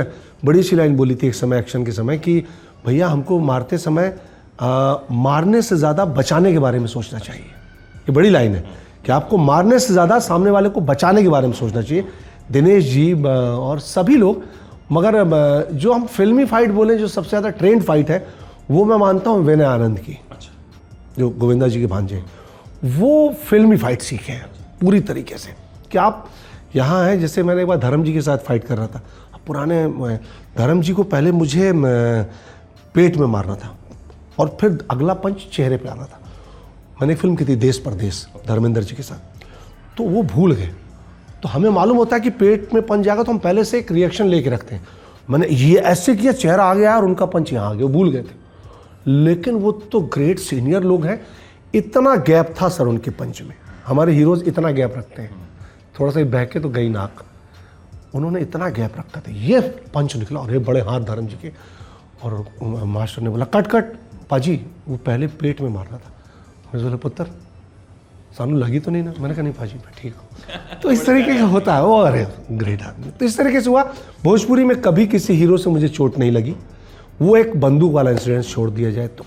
बड़ी 0.45 0.59
अच्छी 0.59 0.75
लाइन 0.75 0.95
बोली 0.97 1.15
थी 1.15 1.27
एक 1.27 1.35
समय 1.35 1.59
एक्शन 1.59 1.85
के 1.85 1.91
समय 1.91 2.17
कि 2.19 2.39
भैया 2.85 3.07
हमको 3.07 3.39
मारते 3.41 3.77
समय 3.79 4.13
आ, 4.61 4.95
मारने 5.11 5.61
से 5.61 5.75
ज़्यादा 5.75 6.05
बचाने 6.13 6.51
के 6.53 6.59
बारे 6.59 6.79
में 6.79 6.87
सोचना 6.87 7.19
चाहिए। 7.19 7.43
ये 7.43 8.11
बड़ी 8.13 8.29
लाइन 8.29 8.55
है 8.55 8.63
कि 9.05 9.11
आपको 9.11 9.37
मारने 9.39 9.79
से 9.79 9.93
ज़्यादा 9.93 10.19
सामने 10.21 10.51
वाले 10.51 10.69
को 10.69 10.81
बचाने 10.83 11.23
के 11.23 11.29
बारे 11.29 11.47
में 11.47 11.53
सोचना 11.55 11.81
चाहिए। 11.81 12.07
दिनेश 12.51 12.85
जी 12.85 13.13
और 13.23 13.79
सभी 13.79 14.15
लोग 14.17 14.43
मगर 14.89 15.23
जो 15.73 15.93
हम 15.93 16.05
फिल्मी 16.07 16.45
फाइट 16.45 16.71
बोले 16.71 16.97
जो 16.97 17.07
सबसे 17.07 17.29
ज़्यादा 17.29 17.49
ट्रेंड 17.51 17.83
फाइट 17.83 18.09
है 18.09 18.25
वो 18.71 18.85
मैं 18.85 18.97
मानता 18.97 19.29
हूँ 19.29 19.43
विनय 19.45 19.63
आनंद 19.65 19.99
की। 19.99 20.17
अच्छा। 20.31 20.51
जो 21.17 21.29
गोविंदा 21.31 21.67
जी 21.67 21.79
के 21.79 21.85
भांजे 21.87 22.23
वो 22.85 23.29
फिल्मी 23.45 23.77
फाइट 23.77 24.01
सीखे 24.01 24.31
हैं 24.31 24.45
पूरी 24.81 24.99
तरीके 25.01 25.37
से। 25.37 25.53
कि 25.91 25.97
आप 25.97 26.29
यहाँ 26.75 27.03
हैं 27.05 27.19
जैसे 27.19 27.43
मैंने 27.43 27.61
एक 27.61 27.67
बार 27.67 27.77
धर्म 27.79 28.03
जी 28.03 28.13
के 28.13 28.21
साथ 28.21 28.37
फाइट 28.37 28.63
कर 28.63 28.77
रहा 28.77 28.87
था। 28.87 29.01
पुराने 29.47 29.85
धर्म 30.57 30.81
जी 30.81 30.93
को 30.93 31.03
पहले 31.05 31.31
मुझे 31.31 31.71
पेट 31.75 33.17
में 33.17 33.27
मारना 33.27 33.55
था। 33.55 33.75
और 34.39 34.57
फिर 34.61 34.77
अगला 34.91 35.13
पंच 35.15 35.47
चेहरे 35.53 35.77
पे 35.77 35.89
आना 35.89 36.03
था। 36.03 36.19
मैंने 37.01 37.13
एक 37.13 37.19
फ़िल्म 37.19 37.35
की 37.35 37.45
थी 37.45 37.55
देश 37.57 37.77
परदेश 37.79 38.25
धर्मेंद्र 38.47 38.83
जी 38.83 38.95
के 38.95 39.03
साथ। 39.03 39.97
तो 39.97 40.03
वो 40.05 40.23
भूल 40.25 40.53
गए। 40.53 40.69
तो 41.43 41.49
हमें 41.49 41.69
मालूम 41.69 41.97
होता 41.97 42.15
है 42.15 42.21
कि 42.21 42.29
पेट 42.29 42.73
में 42.73 42.85
पंच 42.85 43.05
जाएगा 43.05 43.23
तो 43.23 43.31
हम 43.31 43.37
पहले 43.37 43.63
से 43.63 43.79
एक 43.79 43.91
रिएक्शन 43.91 44.27
लेके 44.27 44.49
रखते 44.49 44.75
हैं। 44.75 44.87
मैंने 45.29 45.47
ये 45.47 45.77
ऐसे 45.77 46.15
किया, 46.15 46.31
चेहरा 46.31 46.63
आ 46.63 46.73
गया 46.73 46.97
और 46.97 47.05
उनका 47.05 47.25
पंच 47.25 47.53
यहाँ 47.53 47.69
आ 47.69 47.73
गया, 47.73 47.85
वो 47.85 47.93
भूल 47.93 48.11
गए 48.11 48.21
थे। 48.21 48.37
लेकिन 49.07 49.55
वो 49.55 49.71
तो 49.71 50.01
ग्रेट 50.01 50.39
सीनियर 50.39 50.83
लोग 50.83 51.05
हैं। 51.05 51.25
इतना 51.75 52.15
गैप 52.15 52.55
था 52.61 52.69
सर 52.69 52.87
उनके 52.87 53.11
पंच 53.11 53.41
में। 53.41 53.55
हमारे 53.87 54.13
हीरोज 54.13 54.43
इतना 54.47 54.71
गैप 54.71 54.93
रखते 54.97 55.21
हैं। 55.21 55.49
थोड़ा 55.99 56.11
सा 56.11 56.23
बहके 56.23 56.59
तो 56.59 56.69
गई 56.69 56.89
नाक। 56.89 57.23
उन्होंने 58.15 58.39
इतना 58.39 58.69
गैप 58.69 58.93
रखा 58.99 59.21
था। 59.21 59.31
ये 59.31 59.59
पंच 59.93 60.15
निकला 60.15 60.39
और 60.39 60.51
ये 60.51 60.59
बड़े 60.59 60.81
हाथ 60.81 61.01
धर्म 61.01 61.27
जी 61.27 61.35
के। 61.35 61.51
और 62.23 62.45
मास्टर 62.85 63.21
ने 63.21 63.29
बोला, 63.29 63.45
कट 63.45 63.67
कट, 63.67 63.83
पाजी, 64.29 64.65
वो 64.87 64.97
पहले 64.97 65.27
पेट 65.27 65.61
में 65.61 65.69
मारना 65.69 65.97
था। 65.97 66.11
मैंने 66.67 66.83
बोला, 66.83 66.95
पुत्र 66.95 67.23
सानू 68.39 68.57
लगी 68.57 68.79
तो 68.79 68.91
नहीं 68.91 69.03
ना? 69.03 69.13
मैंने 69.19 69.33
कहा, 69.33 69.43
नहीं 69.43 69.53
पाजी 69.53 69.75
मैं 69.75 69.93
ठीक 69.97 70.13
हूँ। 70.15 70.79
तो 70.81 70.91
इस 70.91 71.05
तरीके 71.05 71.37
का 71.37 71.45
होता 71.47 71.75
है। 71.75 71.83
वो 71.83 71.97
अरे 72.01 72.25
ग्रेट 72.53 72.81
आदमी। 72.83 73.11
तो 73.11 73.25
इस 73.25 73.37
तरीके 73.37 73.61
से 73.61 73.69
हुआ। 73.69 73.83
भोजपुरी 74.23 74.63
में 74.63 74.79
कभी 74.81 75.05
किसी 75.07 75.33
हीरो 75.35 75.57
से 75.57 75.69
मुझे 75.69 75.87
चोट 75.89 76.17
नहीं 76.17 76.31
लगी। 76.31 76.55
वो 77.21 77.35
एक 77.37 77.55
बंदूक 77.61 77.91
वाला 77.93 78.11
इंसिडेंट 78.11 78.45
छोड़ 78.45 78.69
दिया 78.71 78.91
जाए 78.91 79.07
तो। 79.09 79.25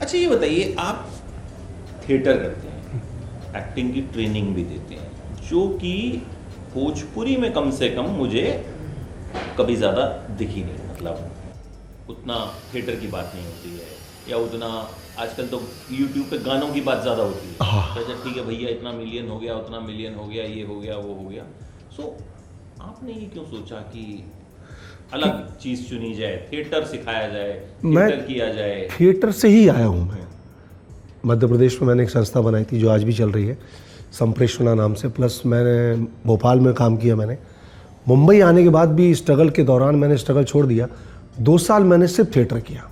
अच्छा 0.00 0.16
ये 0.18 0.26
बताइए, 0.28 0.74
आप 0.78 1.10
थिएटर 2.08 2.38
करते 2.38 2.68
हैं 2.68 3.54
एक्टिंग 3.56 3.92
की 3.94 4.00
ट्रेनिंग 4.12 4.54
भी 4.54 4.64
देते 4.64 4.94
हैं, 4.94 5.10
जो 5.50 5.66
कि 5.78 6.22
भोजपुरी 6.74 7.36
में 7.36 7.52
कम 7.52 7.70
से 7.72 7.88
कम 7.90 8.10
मुझे 8.16 8.42
कभी 9.58 9.76
ज़्यादा 9.76 10.06
दिखी 10.38 10.62
नहीं 10.62 10.90
मतलब 10.90 12.10
उतना 12.10 12.44
थिएटर 12.74 12.96
की 12.96 13.06
बात 13.08 13.32
नहीं 13.34 13.44
होती 13.44 13.70
है, 13.70 13.86
या 14.30 14.36
उतना 14.38 14.68
आजकल 15.20 15.46
तो 15.46 15.60
यूट्यूब 15.92 16.26
पे 16.30 16.38
गानों 16.44 16.68
की 16.68 16.80
बात 16.82 17.02
ज़्यादा 17.02 17.22
होती 17.22 17.48
है। 17.48 17.54
हाँ। 17.62 17.94
तो 17.94 18.00
अच्छा 18.00 18.14
ठीक 18.24 18.36
है 18.36 18.44
भैया 18.46 18.70
इतना 18.70 18.92
मिलियन 18.92 19.28
हो 19.28 19.38
गया 19.38 19.54
उतना 19.56 19.80
मिलियन 19.80 20.14
हो 20.14 20.26
गया 20.26 20.44
ये 20.44 20.62
हो 20.64 20.78
गया 20.80 20.96
वो 20.96 21.14
हो 21.14 21.28
गया। 21.28 21.44
सो 21.96 22.16
आपने 22.82 23.12
ये 23.12 23.26
क्यों 23.32 23.44
सोचा 23.46 23.76
कि 23.76 24.24
अलग 25.12 25.56
चीज़ 25.58 25.88
चुनी 25.88 26.14
जाए 26.14 26.36
थिएटर 26.52 26.84
सिखाया 26.86 27.28
जाए 27.28 27.52
थिएटर 27.84 28.20
किया 28.22 28.52
जाए? 28.52 28.88
थिएटर 28.90 29.30
से 29.32 29.48
ही 29.48 29.66
आया 29.68 29.86
हूँ 29.86 30.08
मैं। 30.08 30.26
मध्य 31.26 31.46
प्रदेश 31.46 31.80
में 31.80 31.88
मैंने 31.88 32.02
एक 32.02 32.10
संस्था 32.10 32.40
बनाई 32.42 32.64
थी 32.64 32.78
जो 32.80 32.90
आज 32.90 33.04
भी 33.04 33.12
चल 33.12 33.30
रही 33.32 33.46
है 33.46 33.58
संप्रेषणा 34.12 34.74
नाम 34.74 34.94
से। 34.94 35.08
प्लस 35.10 35.40
मैंने 35.46 36.06
भोपाल 36.26 36.60
में 36.60 36.72
काम 36.74 36.96
किया 36.96 37.16
मैंने। 37.16 37.36
मुंबई 38.08 38.40
आने 38.42 38.62
के 38.62 38.68
बाद 38.70 38.88
भी 38.94 39.14
स्ट्रगल 39.14 39.50
के 39.50 39.62
दौरान 39.64 39.96
मैंने 39.96 40.16
स्ट्रगल 40.16 40.44
छोड़ 40.44 40.66
दिया। 40.66 40.88
दो 41.40 41.56
साल 41.60 41.84
मैंने 41.84 42.06
सिर्फ़ 42.08 42.36
थिएटर 42.36 42.60
किया 42.60 42.90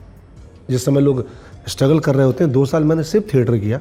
जिस 0.70 0.84
समय 0.84 1.00
लोग 1.00 1.26
स्ट्रगल 1.66 1.98
कर 2.00 2.14
रहे 2.14 2.26
होते 2.26 2.44
हैं, 2.44 2.52
दो 2.52 2.64
साल 2.66 2.84
मैंने 2.84 3.02
सिर्फ़ 3.04 3.34
थिएटर 3.34 3.58
किया। 3.58 3.80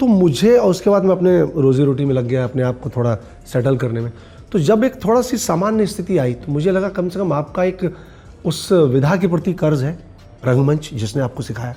तो 0.00 0.06
मुझे 0.06 0.56
और 0.56 0.70
उसके 0.70 0.90
बाद 0.90 1.04
मैं 1.04 1.12
अपने 1.12 1.40
रोजी 1.62 1.84
रोटी 1.84 2.04
में 2.04 2.14
लग 2.14 2.26
गया, 2.26 2.44
अपने 2.44 2.62
आप 2.62 2.80
को 2.80 2.90
थोड़ा 2.90 3.14
सेटल 3.46 3.76
करने 3.76 4.00
में। 4.00 4.12
तो 4.52 4.58
जब 4.60 4.84
एक 4.84 4.94
थोड़ा 5.04 5.20
सी 5.22 5.36
सामान्य 5.38 5.86
स्थिति 5.86 6.16
आई 6.18 6.32
तो 6.34 6.52
मुझे 6.52 6.70
लगा 6.70 6.88
कम 6.90 7.08
से 7.08 7.18
कम 7.18 7.32
आपका 7.32 7.64
एक 7.64 7.94
उस 8.44 8.68
विधा 8.72 9.16
के 9.16 9.28
प्रति 9.28 9.52
कर्ज 9.54 9.82
है, 9.82 9.98
रंगमंच 10.44 10.90
जिसने 10.94 11.22
आपको 11.22 11.42
सिखाया। 11.42 11.74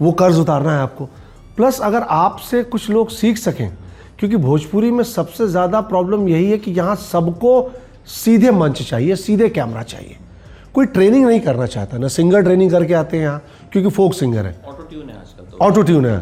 वो 0.00 0.12
कर्ज 0.12 0.38
उतारना 0.38 0.72
है 0.72 0.80
आपको। 0.80 1.04
प्लस 1.56 1.80
अगर 1.80 2.02
आपसे 2.02 2.62
कुछ 2.64 2.88
लोग 2.90 3.10
सीख 3.10 3.38
सकें, 3.38 3.70
क्योंकि 4.18 4.36
भोजपुरी 4.38 4.90
में 4.90 5.04
सबसे 5.04 5.46
ज़्यादा 5.48 5.80
प्रॉब्लम 5.82 6.28
यही 6.28 6.50
है 6.50 6.58
कि 6.58 6.70
यहाँ 6.70 6.96
सबको 6.96 7.70
सीधे 8.08 8.50
मंच 8.50 8.82
चाहिए, 8.82 9.16
सीधे 9.16 9.48
कैमरा 9.48 9.82
चाहिए। 9.82 10.16
कोई 10.74 10.86
ट्रेनिंग 10.88 11.26
नहीं 11.26 11.40
करना 11.40 11.66
चाहता 11.66 11.98
ना 11.98 12.08
सिंगर 12.08 12.42
ट्रेनिंग 12.42 12.70
करके 12.70 12.94
आते 12.94 13.16
हैं 13.16 13.24
यहाँ 13.24 13.42
क्योंकि 13.72 13.90
फोक 13.90 14.14
सिंगर 14.14 14.46
है। 14.46 14.54
ऑटो 14.64 14.82
ट्यून 14.82 15.08
है 15.10 15.18
आजकल 15.18 15.44
तो। 15.44 15.58
ऑटो 15.58 15.82
ट्यून 15.82 16.06
है। 16.06 16.18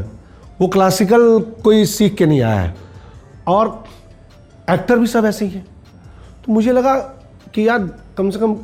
वो 0.60 0.68
क्लासिकल 0.68 1.38
कोई 1.64 1.84
सीख 1.86 2.14
के 2.14 2.26
नहीं 2.26 2.40
आया 2.42 2.60
है। 2.60 2.74
और 3.48 3.84
एक्टर 4.70 4.98
भी 4.98 5.06
सब 5.06 5.24
ऐसे 5.24 5.44
ही 5.44 5.50
हैं। 5.50 5.66
तो 6.46 6.52
मुझे 6.52 6.72
लगा 6.72 6.96
कि 7.54 7.68
यार 7.68 7.88
कम 8.18 8.30
से 8.30 8.38
कम 8.38 8.56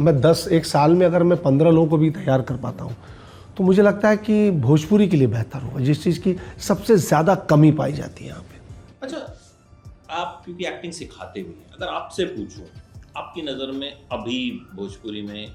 मैं 0.00 0.20
दस 0.20 0.46
एक 0.52 0.66
साल 0.66 0.94
में 0.94 1.06
अगर 1.06 1.22
मैं 1.22 1.42
पंद्रह 1.42 1.70
लोगों 1.70 1.88
को 1.88 1.96
भी 1.98 2.10
तैयार 2.12 2.42
कर 2.42 2.56
पाता 2.58 2.84
हूँ 2.84 2.96
तो 3.56 3.64
मुझे 3.64 3.82
लगता 3.82 4.08
है 4.08 4.16
कि 4.18 4.50
भोजपुरी 4.60 5.08
के 5.08 5.16
लिए 5.16 5.26
बेहतर 5.28 5.62
होगा 5.62 5.84
जिस 5.84 6.02
चीज़ 6.04 6.20
की 6.20 6.36
सबसे 6.60 6.96
ज़्यादा 6.98 7.34
कमी 7.50 7.70
पाई 7.72 7.92
जाती 7.92 8.24
है 8.24 8.30
यहाँ 8.30 8.42
पे। 8.42 8.60
अच्छा 9.02 9.18
आप 10.12 10.40
क्योंकि 10.44 10.66
एक्टिंग 10.66 10.92
सिखाते 10.92 11.42
भी 11.42 11.48
हैं 11.50 11.74
अगर 11.76 11.86
आपसे 11.88 12.24
पूछूँ 12.26 12.64
आपकी 13.16 13.42
नज़र 13.42 13.70
में 13.72 13.92
अभी 14.12 14.38
भोजपुरी 14.74 15.22
में 15.22 15.48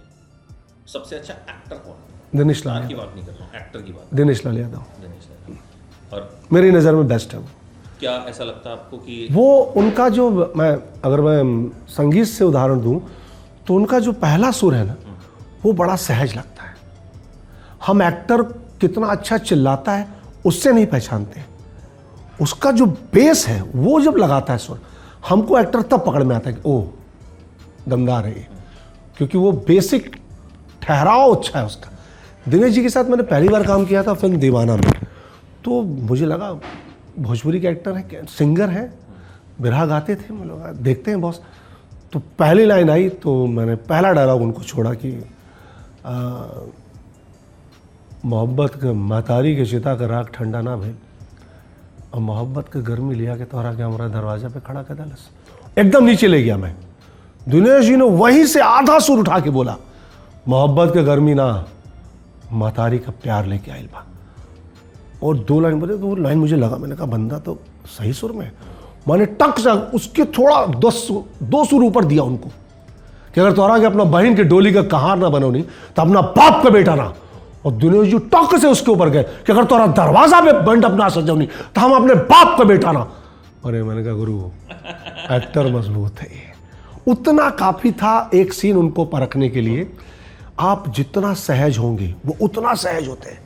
सबसे 0.88 1.16
अच्छा 1.16 1.34
एक्टर 1.34 1.76
कौन 1.76 1.94
है? 1.94 2.38
दिनेश 2.38 2.66
लाल 2.66 2.88
की 2.88 2.96
बात 2.96 3.14
नहीं 3.16 3.26
कर 3.26 3.32
रहा 3.32 3.46
हूँ 3.46 3.56
एक्टर 3.56 3.82
की 3.82 3.92
बात। 3.92 4.14
दिनेश 4.14 4.46
लाल 4.46 4.58
यादव। 4.58 4.84
दिनेश 5.02 5.28
लाल। 5.30 5.58
और 6.14 6.40
मेरी 6.54 6.72
नज़र 6.72 6.96
में 6.96 7.08
बेस्ट 7.08 7.34
है 7.34 7.40
वो। 7.40 7.48
क्या 8.00 8.12
ऐसा 8.30 8.44
लगता 8.44 8.70
है 8.70 8.76
आपको 8.76 8.98
कि 8.98 9.28
वो 9.32 9.48
उनका 9.78 10.08
जो 10.10 10.30
मैं 10.58 10.72
अगर 11.06 11.22
मैं 11.22 11.70
संगीत 11.90 12.28
से 12.28 12.46
उदाहरण 12.46 12.82
दूँ 12.82 13.00
तो 13.68 13.76
उनका 13.76 14.00
जो 14.00 14.12
पहला 14.16 14.52
सुर 14.52 14.76
है 14.76 14.86
ना 14.88 14.96
वो 15.64 15.74
बड़ा 15.74 15.96
सहज 15.96 16.36
लगता 16.36 16.64
है। 16.64 16.76
हम 17.86 18.02
एक्टर 18.04 18.42
कितना 18.82 19.08
अच्छा 19.08 19.38
चिल्लाता 19.40 19.92
है 19.92 20.08
उससे 20.46 20.72
नहीं 20.74 20.86
पहचानते। 20.86 21.42
उसका 22.42 22.72
जो 22.72 22.86
बेस 22.86 23.48
है 23.48 23.62
वो 23.76 24.00
जब 24.02 24.18
लगाता 24.18 24.54
है 24.54 24.60
सुर 24.60 24.82
हमको 25.30 25.60
एक्टर 25.60 25.82
तब 25.82 26.06
पकड़ 26.06 26.24
में 26.24 26.36
आता 26.36 26.50
है 26.50 26.56
कि 26.56 26.62
ओह 26.66 26.86
दमदार 27.88 28.26
है। 28.26 28.48
क्योंकि 29.18 29.38
वो 29.38 29.52
बेसिक 29.68 30.16
ठहराव 30.82 31.36
अच्छा 31.36 31.60
है 31.60 31.66
उसका। 31.66 31.92
दिनेश 32.50 32.74
जी 32.74 32.82
के 32.82 32.90
साथ 32.90 33.06
मैंने 33.06 33.24
पहली 33.24 33.48
बार 33.50 33.66
काम 33.68 33.86
किया 33.86 34.04
था 34.04 34.14
फ़िल्म 34.14 34.38
दीवाना 34.38 34.76
में। 34.76 34.92
तो 35.64 35.82
मुझे 35.82 36.26
लगा, 36.26 36.52
भोजपुरी 37.20 37.60
के 37.60 37.68
एक्टर 37.68 37.96
हैं, 37.96 38.26
सिंगर 38.28 38.70
हैं, 38.70 38.94
बिरहा 39.62 39.86
गाते 39.86 40.16
थे, 40.16 40.34
मैं 40.34 40.46
लगा, 40.46 40.72
देखते 40.74 41.12
हैं 41.12 41.22
बॉस। 41.22 41.42
तो 42.14 42.20
पहली 42.40 42.66
लाइन 42.66 42.90
आई 42.90 43.10
तो 43.10 43.46
मैंने 43.48 43.76
पहला 43.76 44.12
डायलॉग 44.12 44.42
उनको 44.42 44.64
छोड़ा 44.64 44.94
कि 44.94 45.12
मोहब्बत 48.26 48.76
के 48.76 48.92
महतारी 48.94 49.56
के 49.56 49.66
चिता 49.66 49.96
का 49.96 50.06
राग 50.06 50.30
ठंडा 50.34 50.62
ना 50.62 50.76
भइल 50.76 50.96
और 52.14 52.20
मोहब्बत 52.22 52.70
के 52.74 52.82
गर्मी 52.82 53.16
लिया 53.16 53.36
के 53.38 53.46
तोहरा 53.46 53.74
के 53.74 53.84
हमारा 53.84 54.08
दरवाज़ा 54.10 54.50
पे 54.50 54.60
खड़ा 54.60 54.84
कर 54.84 54.96
दलस। 54.96 55.30
एकदम 55.78 56.06
नीचे 56.06 56.28
ले 56.28 56.42
गया 56.44 56.58
मैं। 56.58 56.76
दिनेश 57.48 57.86
जी 57.86 57.96
ने 57.96 58.04
वहीं 58.04 58.46
से 58.46 58.60
आधा 58.62 58.98
सुर 59.00 59.20
उठा 59.20 59.40
के 59.40 59.50
बोला, 59.50 59.76
मोहब्बत 60.48 60.94
के 60.94 61.04
गर्मी 61.04 61.34
ना 61.34 61.48
महतारी 62.52 62.98
का 63.00 63.12
प्यार 63.24 63.46
लेके 63.46 63.72
आयल 63.72 63.86
बा 63.86 64.06
और 65.24 65.38
दो 65.40 65.60
लाइन 65.60 65.80
बोले 65.80 65.94
तो 65.94 66.08
वो 66.08 66.16
लाइन 66.16 66.38
मुझे 66.38 66.56
लगा, 66.56 66.78
मैंने 66.78 66.96
कहा, 66.96 67.06
बंदा 67.06 67.38
तो 67.40 67.58
सही 67.88 68.14
सुर 68.14 68.32
में। 68.32 68.52
मैंने 69.08 69.26
टक 69.40 69.60
से 69.60 69.72
उसके 69.96 70.26
थोड़ा 70.28 70.66
दस 70.80 71.08
दो 71.44 71.64
सुर 71.66 71.84
ऊपर 71.84 72.06
दिया 72.06 72.24
उनको, 72.24 72.50
कि 73.34 73.42
अगर 73.42 73.54
तोरा 73.54 73.78
के 73.80 73.86
अपना 73.86 74.04
बहन 74.06 74.36
के 74.36 74.44
डोली 74.44 74.74
का 74.74 74.82
कहार 74.86 75.18
ना 75.18 75.30
बनो 75.30 75.50
नहीं 75.52 75.64
तो 75.96 76.02
अपना 76.02 76.22
बाप 76.22 76.64
का 76.64 76.70
बेटा 76.70 76.96
ना। 76.96 77.14
और 77.66 77.72
दिनेश 77.74 78.08
जी 78.10 78.20
टक 78.34 78.58
से 78.58 78.68
उसके 78.68 78.92
ऊपर 78.92 79.10
गए, 79.10 79.24
कि 79.24 79.52
अगर 79.52 79.66
तोरा 79.66 79.88
दरवाज़ा 79.88 80.42
पे 80.42 80.52
बंड 80.62 80.86
अपना 80.86 81.10
सजाओ 81.10 81.36
नहीं 81.36 81.48
तो 81.48 81.82
हम 81.82 81.96
अपने 81.96 82.16
बाप 82.28 82.58
का 82.58 82.64
बेटा 82.66 82.92
ना। 82.92 83.08
अरे 83.66 83.84
मैंने 83.84 84.04
कहा, 84.04 84.14
गुरु, 84.14 84.40
एक्टर 85.36 85.74
मज़बूत 85.74 86.20
है 86.20 86.47
उतना 87.08 87.50
काफ़ी 87.60 87.92
था 87.94 88.30
एक 88.34 88.54
सीन 88.54 88.78
उनको 88.78 89.06
परखने 89.06 89.50
के 89.50 89.62
लिए। 89.62 89.90
आप 90.60 90.88
जितना 90.96 91.34
सहज 91.36 91.78
होंगे 91.78 92.14
वो 92.26 92.36
उतना 92.42 92.74
सहज 92.76 93.08
होते 93.08 93.30
हैं। 93.30 93.40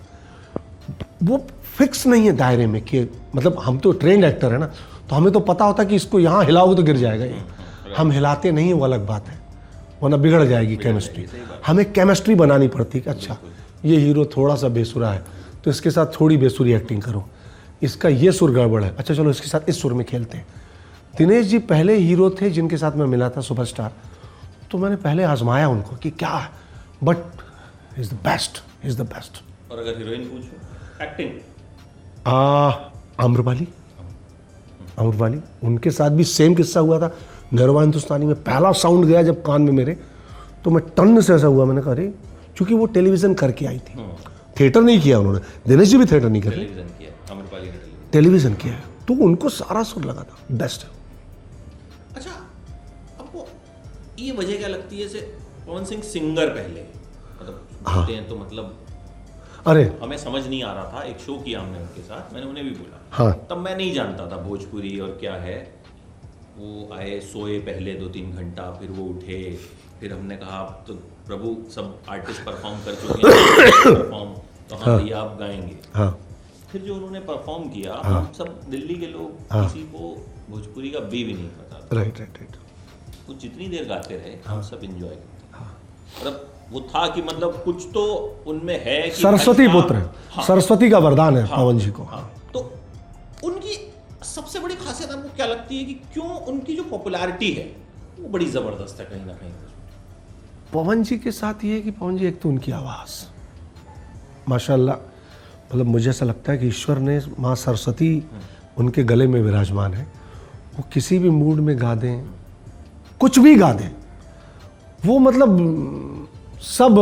वो 1.23 1.45
फिक्स 1.77 2.05
नहीं 2.07 2.25
है 2.25 2.31
दायरे 2.37 2.67
में 2.67 2.81
कि 2.81 3.07
मतलब 3.35 3.59
हम 3.59 3.77
तो 3.79 3.91
ट्रेंड 3.93 4.23
एक्टर 4.23 4.53
है 4.53 4.57
ना 4.59 4.65
तो 5.09 5.15
हमें 5.15 5.31
तो 5.33 5.39
पता 5.41 5.65
होता 5.65 5.83
कि 5.83 5.95
इसको 5.95 6.19
यहाँ 6.19 6.43
हिलाओगे 6.45 6.75
तो 6.75 6.83
गिर 6.83 6.97
जाएगा 6.97 7.25
ये 7.25 7.43
हम 7.97 8.11
हिलाते 8.11 8.51
नहीं 8.51 8.73
वो 8.73 8.85
अलग 8.85 9.05
बात 9.07 9.27
है। 9.27 9.39
वरना 10.03 10.17
बिगड़ 10.17 10.43
जाएगी 10.43 10.75
केमिस्ट्री 10.77 11.25
हमें 11.65 11.91
केमिस्ट्री 11.93 12.35
बनानी 12.35 12.67
पड़ती 12.67 12.97
है 12.97 13.03
कि 13.03 13.09
अच्छा 13.09 13.37
ये 13.85 13.97
हीरो 13.97 14.25
थोड़ा 14.37 14.55
सा 14.55 14.67
बेसुरा 14.69 15.11
है 15.11 15.23
तो 15.63 15.71
इसके 15.71 15.91
साथ 15.91 16.19
थोड़ी 16.19 16.37
बेसुरी 16.37 16.73
एक्टिंग 16.73 17.01
करो। 17.01 17.23
इसका 17.81 18.09
ये 18.09 18.31
सुर 18.31 18.51
गड़बड़ 18.51 18.83
है। 18.83 18.95
अच्छा 18.97 19.13
चलो 19.13 19.29
इसके 19.29 19.47
साथ 19.47 19.69
इस 19.69 19.81
सुर 19.81 19.93
में 19.93 20.05
खेलते 20.05 20.37
हैं। 20.37 20.45
दिनेश 21.17 21.45
जी 21.47 21.59
पहले 21.61 21.95
हीरो 21.97 22.29
थे 22.31 22.49
जिनके 22.49 22.77
साथ 22.77 22.91
मैं 22.91 23.05
मिला 23.05 23.29
था 23.29 23.41
सुपरस्टार। 23.41 23.91
तो 24.71 24.77
मैंने 24.77 24.95
पहले 24.97 25.23
आजमाया 25.23 25.67
उनको 25.69 25.95
कि 25.95 26.09
क्या 26.11 26.29
है। 26.29 26.49
But 27.03 27.17
is 27.99 28.09
the 28.11 28.17
best 28.23 28.61
is 28.85 28.97
the 28.97 29.05
best 29.07 29.43
और 29.71 29.79
अगर 29.79 29.97
हीरोइन 29.97 30.21
पूछूँ 30.21 30.55
एक्टिंग 31.01 31.29
आम्रपाली 33.19 33.67
आम्रपाली 34.99 35.39
उनके 35.63 35.91
साथ 35.91 36.09
भी 36.11 36.23
सेम 36.25 36.55
किस्सा 36.55 36.79
हुआ 36.79 36.99
था। 36.99 37.15
नरवा 37.53 37.81
हिंदुस्तानी 37.81 38.25
में 38.25 38.35
पहला 38.43 38.71
साउंड 38.73 39.05
गया 39.05 39.21
जब 39.23 39.41
कान 39.43 39.61
में 39.61 39.71
मेरे। 39.73 39.97
तो 40.63 40.71
मैं 40.71 40.83
टन 40.97 41.21
से 41.21 41.33
ऐसा 41.33 41.47
हुआ 41.47 41.65
मैंने 41.65 41.81
कहा 41.81 41.91
अरे 41.91 42.13
चूँकि 42.57 42.73
वो 42.73 42.85
टेलीविज़न 42.87 43.33
करके 43.33 43.65
आई 43.65 43.79
थी। 43.79 43.93
थिएटर 44.59 44.81
नहीं 44.81 45.01
किया 45.01 45.19
उन्होंने। 45.19 45.39
दिनेश 45.67 45.89
जी 45.89 45.97
भी 45.97 46.05
थिएटर 46.05 46.29
नहीं 46.29 46.41
करे 46.41 46.55
टेलीविज़न 46.55 46.87
किया 46.99 47.11
टेलीविज़न 47.51 48.09
टेलीविज़न 48.11 48.53
किया। 48.53 48.73
है 48.73 48.83
तो 49.07 49.13
उनको 49.25 49.49
सारा 49.51 49.83
सुर 49.83 50.05
लगा 50.05 50.23
था। 50.23 50.55
बेस्ट 50.57 50.83
है 50.83 50.89
ये 54.21 54.31
वजह 54.31 54.57
क्या 54.57 54.67
लगती 54.67 55.01
है 55.01 55.07
जैसे 55.07 55.19
पवन 55.67 55.85
सिंह 55.85 56.01
सिंगर 56.03 56.49
पहले? 56.49 56.81
मतलब 57.41 57.67
बोलते 57.81 58.13
हैं 58.13 58.29
तो 58.29 58.35
मतलब 58.35 58.77
अरे। 59.67 59.83
हमें 60.01 60.17
समझ 60.17 60.47
नहीं 60.47 60.63
आ 60.63 60.73
रहा 60.73 60.83
था 60.83 61.03
एक 61.03 61.19
शो 61.19 61.37
किया 61.37 61.61
हमने 61.61 61.79
उनके 61.79 62.01
साथ 62.01 62.33
मैंने 62.33 62.47
उन्हें 62.47 62.65
भी 62.65 62.71
बोला। 62.71 63.07
हाँ। 63.11 63.47
तब 63.49 63.57
मैं 63.57 63.75
नहीं 63.77 63.93
जानता 63.93 64.31
था 64.31 64.37
भोजपुरी 64.37 64.99
और 64.99 65.09
क्या 65.09 65.33
है। 65.35 65.81
वो 66.57 66.89
आए 66.93 67.19
सोए 67.19 67.59
पहले 67.59 67.93
दो 67.93 68.07
तीन 68.07 68.31
घंटा 68.31 68.71
फिर 68.71 68.89
वो 68.91 69.05
उठे 69.05 69.37
फिर 69.99 70.13
हमने 70.13 70.35
कहा 70.37 70.57
"अब 70.59 70.83
तो 70.87 70.93
प्रभु 71.27 71.71
सब 71.71 71.99
आर्टिस्ट 72.09 72.41
परफॉर्म 72.41 72.79
कर 72.79 72.95
चुके 72.95 73.27
हैं 73.27 73.95
परफॉर्म 73.95 74.33
तो 74.69 74.75
हाँ 74.75 74.97
भैया 74.99 75.19
आप 75.19 75.37
गाएँगे। 75.39 75.77
हाँ। 75.93 76.09
फिर 76.71 76.81
जो 76.81 76.95
उन्होंने 76.95 77.19
परफॉर्म 77.19 77.63
किया 77.69 78.01
हम 78.05 78.31
सब 78.37 78.61
दिल्ली 78.69 78.95
के 78.95 79.07
लोग 79.07 79.53
हाँ। 79.53 79.63
किसी 79.67 79.83
को 79.83 80.27
भोजपुरी 80.49 80.89
का 80.89 80.99
बी 80.99 81.23
भी 81.23 81.33
नहीं 81.33 81.47
पता 81.47 81.87
राइट 81.93 82.19
राइट 82.19 82.37
राइट 82.37 82.55
वो 83.31 83.37
जितनी 83.39 83.67
देर 83.67 83.85
गाते 83.87 84.15
रहे 84.15 84.31
हाँ। 84.45 84.55
हम 84.55 84.61
सब 84.69 84.83
इंजॉय 84.83 85.15
करते 85.15 86.19
मतलब 86.19 86.47
वो 86.71 86.79
था 86.89 87.07
कि 87.15 87.21
मतलब 87.21 87.61
कुछ 87.65 87.85
तो 87.93 88.03
उनमें 88.47 88.77
है 88.85 89.01
कि 89.01 89.21
सरस्वती 89.21 89.67
पुत्र 89.67 89.95
हाँ, 89.95 90.01
है। 90.01 90.29
हाँ, 90.31 90.43
सरस्वती 90.45 90.89
का 90.89 90.99
वरदान 91.05 91.37
है 91.37 91.43
हाँ, 91.47 91.57
पवन 91.57 91.77
जी 91.79 91.91
को। 91.91 92.03
हाँ। 92.03 92.21
तो 92.53 92.59
उनकी 93.43 93.75
सबसे 94.25 94.59
बड़ी 94.59 94.75
खासियत 94.75 95.11
आपको 95.11 95.29
क्या 95.35 95.45
लगती 95.45 95.77
है 95.77 95.83
कि 95.85 95.93
क्यों 96.13 96.29
उनकी 96.51 96.75
जो 96.75 96.83
पॉपुलैरिटी 96.91 97.51
है 97.51 97.65
वो 98.19 98.29
बड़ी 98.29 98.45
ज़बरदस्त 98.51 98.99
है 98.99 99.05
कहीं 99.05 99.25
ना 99.25 99.33
कहीं? 99.33 99.51
पवन 100.73 101.03
जी 101.03 101.17
के 101.17 101.31
साथ 101.31 101.65
ये 101.65 101.73
है 101.73 101.81
कि 101.81 101.91
पवन 101.91 102.17
जी 102.17 102.27
एक 102.27 102.39
तो 102.41 102.49
उनकी 102.49 102.71
आवाज़। 102.71 103.19
माशाल्लाह 104.49 104.95
मतलब 105.71 105.85
मुझे 105.85 106.09
ऐसा 106.09 106.25
लगता 106.25 106.51
है 106.51 106.57
कि 106.57 106.67
ईश्वर 106.67 106.99
ने 106.99 107.19
माँ 107.39 107.55
सरस्वती 107.55 108.11
उनके 108.77 109.03
गले 109.03 109.27
में 109.27 109.41
विराजमान 109.41 109.93
है। 109.93 110.07
वो 110.75 110.83
किसी 110.93 111.19
भी 111.19 111.29
मूड 111.29 111.59
में 111.59 111.75
गा 111.81 111.95
दें 111.95 112.40
कुछ 113.21 113.39
भी 113.39 113.55
गा 113.55 113.71
दें। 113.73 113.89
वो 115.05 115.17
मतलब 115.19 116.27
सब 116.63 116.99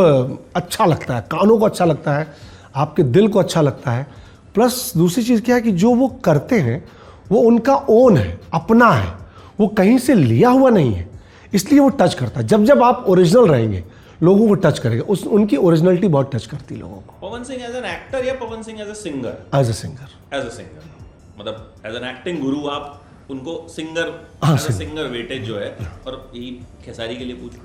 अच्छा 0.55 0.85
लगता 0.85 1.15
है 1.15 1.21
कानों 1.31 1.57
को 1.57 1.65
अच्छा 1.65 1.85
लगता 1.85 2.15
है 2.15 2.27
आपके 2.75 3.03
दिल 3.05 3.27
को 3.27 3.39
अच्छा 3.39 3.61
लगता 3.61 3.91
है। 3.91 4.07
प्लस 4.55 4.91
दूसरी 4.97 5.23
चीज़ 5.23 5.41
क्या 5.41 5.55
है 5.55 5.61
कि 5.61 5.71
जो 5.73 5.93
वो 5.95 6.07
करते 6.25 6.59
हैं 6.59 6.83
वो 7.31 7.39
उनका 7.41 7.75
ओन 7.89 8.17
है 8.17 8.39
अपना 8.53 8.89
है। 8.89 9.13
वो 9.59 9.67
कहीं 9.69 9.97
से 9.99 10.13
लिया 10.15 10.49
हुआ 10.49 10.69
नहीं 10.69 10.93
है 10.93 11.07
इसलिए 11.53 11.79
वो 11.79 11.89
टच 11.91 12.13
करता 12.13 12.39
है। 12.39 12.47
जब 12.47 12.63
जब 12.65 12.83
आप 12.83 13.05
ओरिजिनल 13.07 13.47
रहेंगे 13.47 13.83
लोगों 14.23 14.47
को 14.47 14.53
टच 14.63 14.79
करेगा 14.79 15.03
उस 15.05 15.25
उनकी 15.27 15.57
ओरिजिनलिटी 15.57 16.07
बहुत 16.07 16.35
टच 16.35 16.45
करती 16.45 16.75
है 16.75 16.81
लोगों 16.81 16.95
को। 16.97 17.27
Pawan 17.27 17.43
Singh 17.43 17.63
as 17.65 17.75
an 17.75 17.85
actor 17.85 18.25
या 18.25 18.33
Pawan 18.39 18.61
Singh 18.63 18.81
as 18.81 18.89
a 18.89 18.93
singer 18.93 19.59
as 19.59 19.69
a 19.69 19.73
singer 19.73 20.37
as 20.37 20.45
a 20.45 20.49
singer 20.49 21.39
मतलब 21.39 21.73
एज 21.85 21.95
एन 21.95 22.09
एक्टिंग 22.09 22.39
गुरु 22.41 22.67
आप 22.69 23.01
उनको 23.29 23.65
सिंगर 23.69 24.07
हाँ, 24.43 24.55
एज 24.55 24.61
सिंगर। 24.77 25.07
वेटेज 25.09 25.43
जो 25.45 25.57
है 25.57 25.69
और 26.07 26.31
यही 26.35 26.51
खेसारी 26.85 27.15
के 27.15 27.25
लिए 27.25 27.35
पूछूँ। 27.35 27.61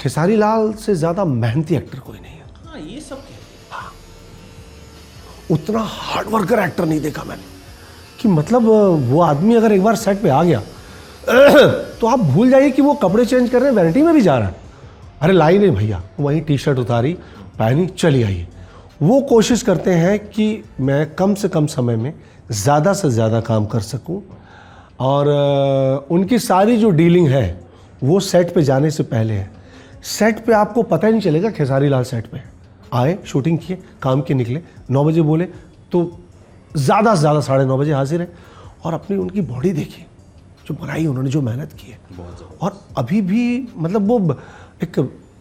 खेसारी 0.00 0.36
लाल 0.36 0.72
से 0.80 0.94
ज़्यादा 0.94 1.24
मेहनती 1.24 1.74
एक्टर 1.76 1.98
कोई 1.98 2.18
नहीं 2.18 2.32
है। 2.32 2.44
हाँ 2.66 2.78
ये 2.80 3.00
सब 3.00 3.16
हैं। 3.16 3.34
उतना 5.50 5.80
हार्ड 5.88 6.28
वर्कर 6.28 6.58
एक्टर 6.58 6.84
नहीं 6.84 7.00
देखा 7.00 7.24
मैंने। 7.24 7.42
कि 8.20 8.28
मतलब 8.28 8.64
वो 9.10 9.20
आदमी 9.22 9.54
अगर 9.54 9.72
एक 9.72 9.82
बार 9.82 9.96
सेट 9.96 10.22
पे 10.22 10.28
आ 10.28 10.42
गया 10.42 10.60
तो 12.00 12.06
आप 12.06 12.18
भूल 12.18 12.50
जाइए 12.50 12.70
कि 12.70 12.82
वो 12.82 12.94
कपड़े 12.94 13.24
चेंज 13.26 13.48
कर 13.50 13.60
रहे 13.60 13.68
हैं 13.70 13.76
वैनिटी 13.76 14.02
में 14.02 14.12
भी 14.14 14.20
जा 14.20 14.36
रहा 14.38 14.48
है। 14.48 14.54
अरे 15.22 15.32
लाई 15.32 15.58
नहीं 15.58 15.70
भैया 15.70 16.02
वहीं 16.20 16.40
टी 16.40 16.58
शर्ट 16.58 16.78
उतारी 16.78 17.12
पहनी 17.58 17.86
चली 17.88 18.22
आइए 18.22 18.46
वो 19.02 19.20
कोशिश 19.30 19.62
करते 19.62 19.94
हैं 19.94 20.18
कि 20.28 20.46
मैं 20.80 21.14
कम 21.14 21.34
से 21.34 21.48
कम 21.48 21.66
समय 21.66 21.96
में 21.96 22.12
ज़्यादा 22.52 22.92
से 22.94 23.10
ज़्यादा 23.10 23.40
काम 23.40 23.66
कर 23.66 23.80
सकूँ 23.82 24.22
और 24.98 26.06
उनकी 26.10 26.38
सारी 26.38 26.76
जो 26.76 26.90
डीलिंग 26.92 27.28
है 27.28 27.46
वो 28.02 28.18
सेट 28.22 28.54
पे 28.54 28.62
जाने 28.62 28.90
से 28.90 29.02
पहले 29.04 29.34
है। 29.34 29.50
सेट 30.04 30.44
पे 30.46 30.52
आपको 30.54 30.82
पता 30.84 31.06
ही 31.06 31.12
नहीं 31.12 31.22
चलेगा 31.22 31.50
खेसारी 31.50 31.88
लाल 31.88 32.04
सेट 32.04 32.26
पे। 32.26 32.40
आए 32.94 33.18
शूटिंग 33.26 33.58
किए 33.58 33.78
काम 34.02 34.20
के 34.22 34.34
निकले 34.34 34.60
नौ 34.90 35.04
बजे 35.04 35.22
बोले 35.22 35.44
तो 35.92 36.02
ज़्यादा 36.76 37.14
से 37.14 37.20
ज़्यादा 37.20 37.40
साढ़े 37.42 37.64
नौ 37.66 37.78
बजे 37.78 37.92
हाजिर 37.92 38.20
है 38.20 38.28
और 38.84 38.94
अपनी 38.94 39.16
उनकी 39.16 39.40
बॉडी 39.42 39.72
देखी 39.72 40.02
जो 40.66 40.74
बनाई 40.74 41.06
उन्होंने 41.06 41.30
जो 41.30 41.40
मेहनत 41.42 41.72
की 41.80 41.90
है। 41.90 41.98
और 42.60 42.80
अभी 42.98 43.20
भी 43.22 43.68
मतलब 43.76 44.08
वो 44.08 44.36
एक 44.82 45.00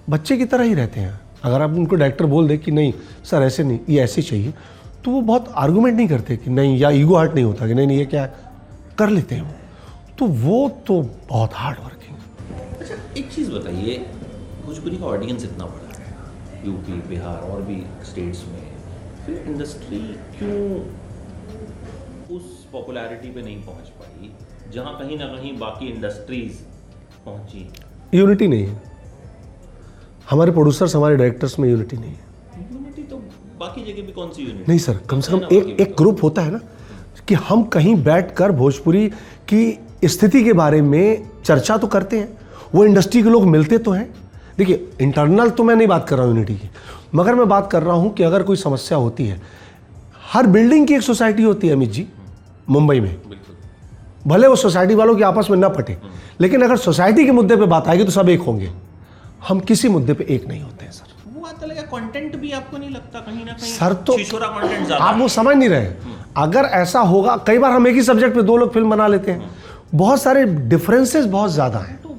बच्चे 0.10 0.38
की 0.38 0.46
तरह 0.46 0.64
ही 0.64 0.74
रहते 0.74 1.00
हैं। 1.00 1.20
अगर 1.44 1.62
आप 1.62 1.72
उनको 1.72 1.96
डायरेक्टर 1.96 2.26
बोल 2.26 2.48
दे 2.48 2.58
कि 2.58 2.72
नहीं 2.72 2.94
सर 3.26 3.44
ऐसे 3.44 3.64
नहीं 3.64 3.80
ये 3.90 4.02
ऐसे 4.04 4.22
चाहिए 4.22 4.54
तो 5.06 5.12
वो 5.12 5.22
बहुत 5.22 5.54
आर्गूमेंट 5.56 5.96
नहीं 5.98 6.08
करते 6.08 6.38
कि 6.38 6.50
नहीं 6.50 6.78
या 6.78 6.90
ईगो 6.92 7.16
हार्ट 7.16 7.34
नहीं 7.36 7.46
होता 7.46 7.68
कि 7.68 7.74
नहीं 7.74 7.88
नहीं 7.88 7.98
ये 7.98 8.06
क्या 8.06 8.22
है? 8.22 8.34
कर 9.00 9.10
लेते 9.10 9.36
हैं 9.36 9.42
वो। 9.42 9.54
तो 10.20 10.26
वो 10.44 10.58
तो 10.88 11.02
बहुत 11.30 11.54
हार्ड 11.54 11.80
वर्किंग 11.80 12.80
अच्छा 12.80 12.96
एक 13.20 13.32
चीज़ 13.32 13.52
बताइए 13.52 13.98
भोजपुरी 14.66 14.98
का 14.98 15.06
ऑडियंस 15.06 15.44
इतना 15.44 15.66
बड़ा 15.66 15.98
है 15.98 16.66
यूपी 16.66 17.02
बिहार 17.10 17.50
और 17.50 17.62
भी 17.62 17.82
स्टेट्स 18.06 18.44
में। 18.48 18.64
फिर 19.26 19.44
इंडस्ट्री 19.48 20.00
क्यों 20.38 20.60
उस 22.36 22.46
पॉपुलैरिटी 22.72 23.30
पे 23.30 23.42
नहीं 23.42 23.62
पहुँच 23.64 23.90
पाई 24.00 24.32
जहाँ 24.74 24.98
कहीं 25.00 25.18
ना 25.18 25.26
कहीं 25.28 25.58
बाकी 25.60 25.88
इंडस्ट्रीज़ 25.88 26.58
पहुँची? 27.26 27.70
यूनिटी 28.14 28.48
नहीं 28.48 28.66
है। 28.66 28.82
हमारे 30.30 30.52
प्रोड्यूसर्स 30.52 30.96
हमारे 30.96 31.16
डायरेक्टर्स 31.16 31.58
में 31.60 31.70
यूनिटी 31.70 31.98
नहीं 31.98 32.12
है। 32.12 32.72
यूनिटी 32.72 33.04
तो 33.04 33.18
बाकी 33.60 33.84
जगह 33.84 34.06
भी 34.06 34.12
कौन 34.12 34.32
सी 34.32 34.44
यूनिटी 34.44 34.66
नहीं 34.68 34.80
सर 34.80 34.98
कम 35.10 35.20
से 35.20 35.32
कम 35.32 35.56
एक 35.58 35.80
एक 35.82 35.96
ग्रुप 35.98 36.24
होता 36.24 36.42
है 36.42 36.52
ना 36.52 36.60
कि 37.28 37.34
हम 37.34 37.64
कहीं 37.66 37.96
बैठकर 38.04 38.52
भोजपुरी 38.52 39.08
की 39.54 40.08
स्थिति 40.08 40.44
के 40.44 40.54
बारे 40.54 40.82
में 40.82 41.30
चर्चा 41.46 41.78
तो 41.78 41.88
करते 41.88 42.20
हैं। 42.20 42.38
वो 42.76 42.86
इंडस्ट्री 42.86 43.24
के 43.24 43.30
लोग 43.30 43.46
मिलते 43.46 43.78
तो 43.78 43.92
हैं। 43.92 44.14
देखिए 44.58 44.88
इंटरनल 45.02 45.50
तो 45.50 45.64
मैं 45.64 45.76
नहीं 45.76 45.88
बात 45.88 46.08
कर 46.10 46.18
रहा 46.18 46.26
हूँ 46.26 46.34
यूनिटी 46.34 46.56
की 46.56 46.70
मगर 47.16 47.36
मैं 47.36 47.48
बात 47.50 47.72
कर 47.72 47.84
रहा 47.84 47.96
हूँ 47.96 48.14
कि 48.14 48.24
अगर 48.24 48.44
कोई 48.44 48.56
समस्या 48.58 48.98
होती 48.98 49.26
है 49.28 49.42
हर 50.34 50.48
बिल्डिंग 50.48 50.88
की 50.88 50.94
एक 50.94 51.02
सोसाइटी 51.02 51.44
होती 51.44 51.68
है 51.68 51.74
अमित 51.74 51.92
जी 51.92 52.08
मुंबई 52.70 53.00
में। 53.00 53.16
भले 54.28 54.48
वो 54.48 54.56
सोसाइटी 54.56 54.96
वालों 54.96 55.16
की 55.16 55.24
आपस 55.24 55.48
में 55.52 55.58
ना 55.58 55.70
पटे 55.70 55.98
लेकिन 56.42 56.62
अगर 56.62 56.78
सोसाइटी 56.78 57.26
के 57.26 57.32
मुद्दे 57.32 57.56
पे 57.56 57.66
बात 57.66 57.88
आएगी 57.88 58.04
तो 58.04 58.12
सब 58.12 58.30
एक 58.30 58.42
होंगे। 58.42 58.72
हम 59.48 59.60
किसी 59.60 59.90
मुद्दे 59.90 60.14
पे 60.14 60.26
एक 60.30 60.48
नहीं 60.48 60.62
होते 60.62 60.86
हैं 60.86 60.92
सर। 60.92 61.14
वो 61.66 61.72
लगा 61.72 61.82
कंटेंट 61.90 62.36
भी 62.36 62.52
आपको 62.54 62.78
नहीं 62.78 62.90
लगता 62.90 63.20
कहीं 63.22 63.46
ना 63.46 63.54
कहीं? 63.54 63.72
सर 63.72 63.94
तो 64.06 64.18
कंटेंट 64.18 64.92
आप 64.92 65.18
वो 65.20 65.28
समझ 65.30 65.56
नहीं 65.56 65.70
रहे। 65.70 65.88
अगर 66.38 66.66
ऐसा 66.76 67.00
होगा 67.12 67.36
कई 67.48 67.58
बार 67.58 67.72
हम 67.72 67.88
एक 67.88 67.96
ही 67.96 68.02
सब्जेक्ट 68.04 68.36
पे 68.36 68.42
दो 68.44 68.58
लोग 68.58 68.74
फ़िल्म 68.74 68.90
बना 68.90 69.08
लेते 69.08 69.32
हैं। 69.32 69.50
बहुत 69.96 70.22
सारे 70.22 70.46
डिफरेंसेस 70.70 71.26
बहुत 71.28 71.52
ज़्यादा 71.52 71.80
हैं। 71.80 72.02
तो 72.04 72.16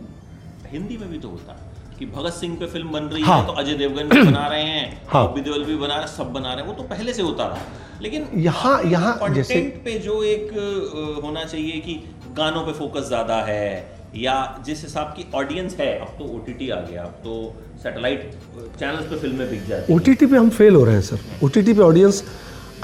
हिंदी 0.73 0.97
में 0.97 1.11
भी 1.11 1.19
तो 1.19 1.29
होता 1.29 1.53
है 1.53 1.65
कि 1.99 2.07
भगत 2.07 2.33
सिंह 2.33 2.57
पे 2.57 2.67
फ़िल्म 2.67 2.93
बन 2.93 3.05
रही 3.13 3.23
हाँ। 3.23 3.39
है। 3.41 3.47
तो 3.47 3.53
अजय 3.55 3.75
देवगन 3.75 4.09
भी 4.09 4.23
बना 4.23 4.47
रहे 4.47 4.63
हैं 4.63 5.01
हाँ। 5.13 5.27
भी 5.35 5.77
बना 5.77 5.95
रहे 5.95 5.99
हैं 5.99 6.07
सब 6.09 6.33
बना 6.33 6.53
रहे 6.53 6.65
हैं। 6.65 6.69
वो 6.69 6.75
तो 6.75 6.89
पहले 6.89 7.13
से 7.13 7.23
होता 7.23 7.47
रहा। 7.47 8.01
लेकिन 8.03 8.29
यहाँ 8.41 8.81
यहाँ 8.85 9.35
जैसे 9.35 9.61
पे 9.85 9.99
जो 10.01 10.23
एक 10.25 11.21
होना 11.25 11.45
चाहिए 11.45 11.81
कि 11.81 11.95
गानों 12.37 12.63
पे 12.63 12.73
फोकस 12.73 13.07
ज़्यादा 13.09 13.37
है 13.43 13.69
या 14.17 14.35
जिस 14.67 14.83
हिसाब 14.83 15.07
की 15.17 15.25
ऑडियंस 15.35 15.77
है, 15.81 15.99
अब 15.99 16.09
तो 16.19 16.25
ओटीटी 16.37 16.69
आ 16.71 16.81
गया, 16.81 17.03
अब 17.03 17.21
तो 17.25 17.55
सैटेलाइट 17.83 18.31
चैनल्स 18.79 19.11
पे 19.11 19.17
फ़िल्में 19.19 19.49
बिक 19.51 19.67
जाती 19.69 19.95
ओ 19.95 19.99
टी 19.99 20.15
पे 20.17 20.37
हम 20.37 20.51
फेल 20.51 20.75
हो 20.75 20.85
रहे 20.85 20.95
हैं 20.95 21.03
सर 21.03 21.45
ओ 21.45 21.49
टी 21.49 21.73
पे 21.73 21.83
ऑडियंस 21.83 22.23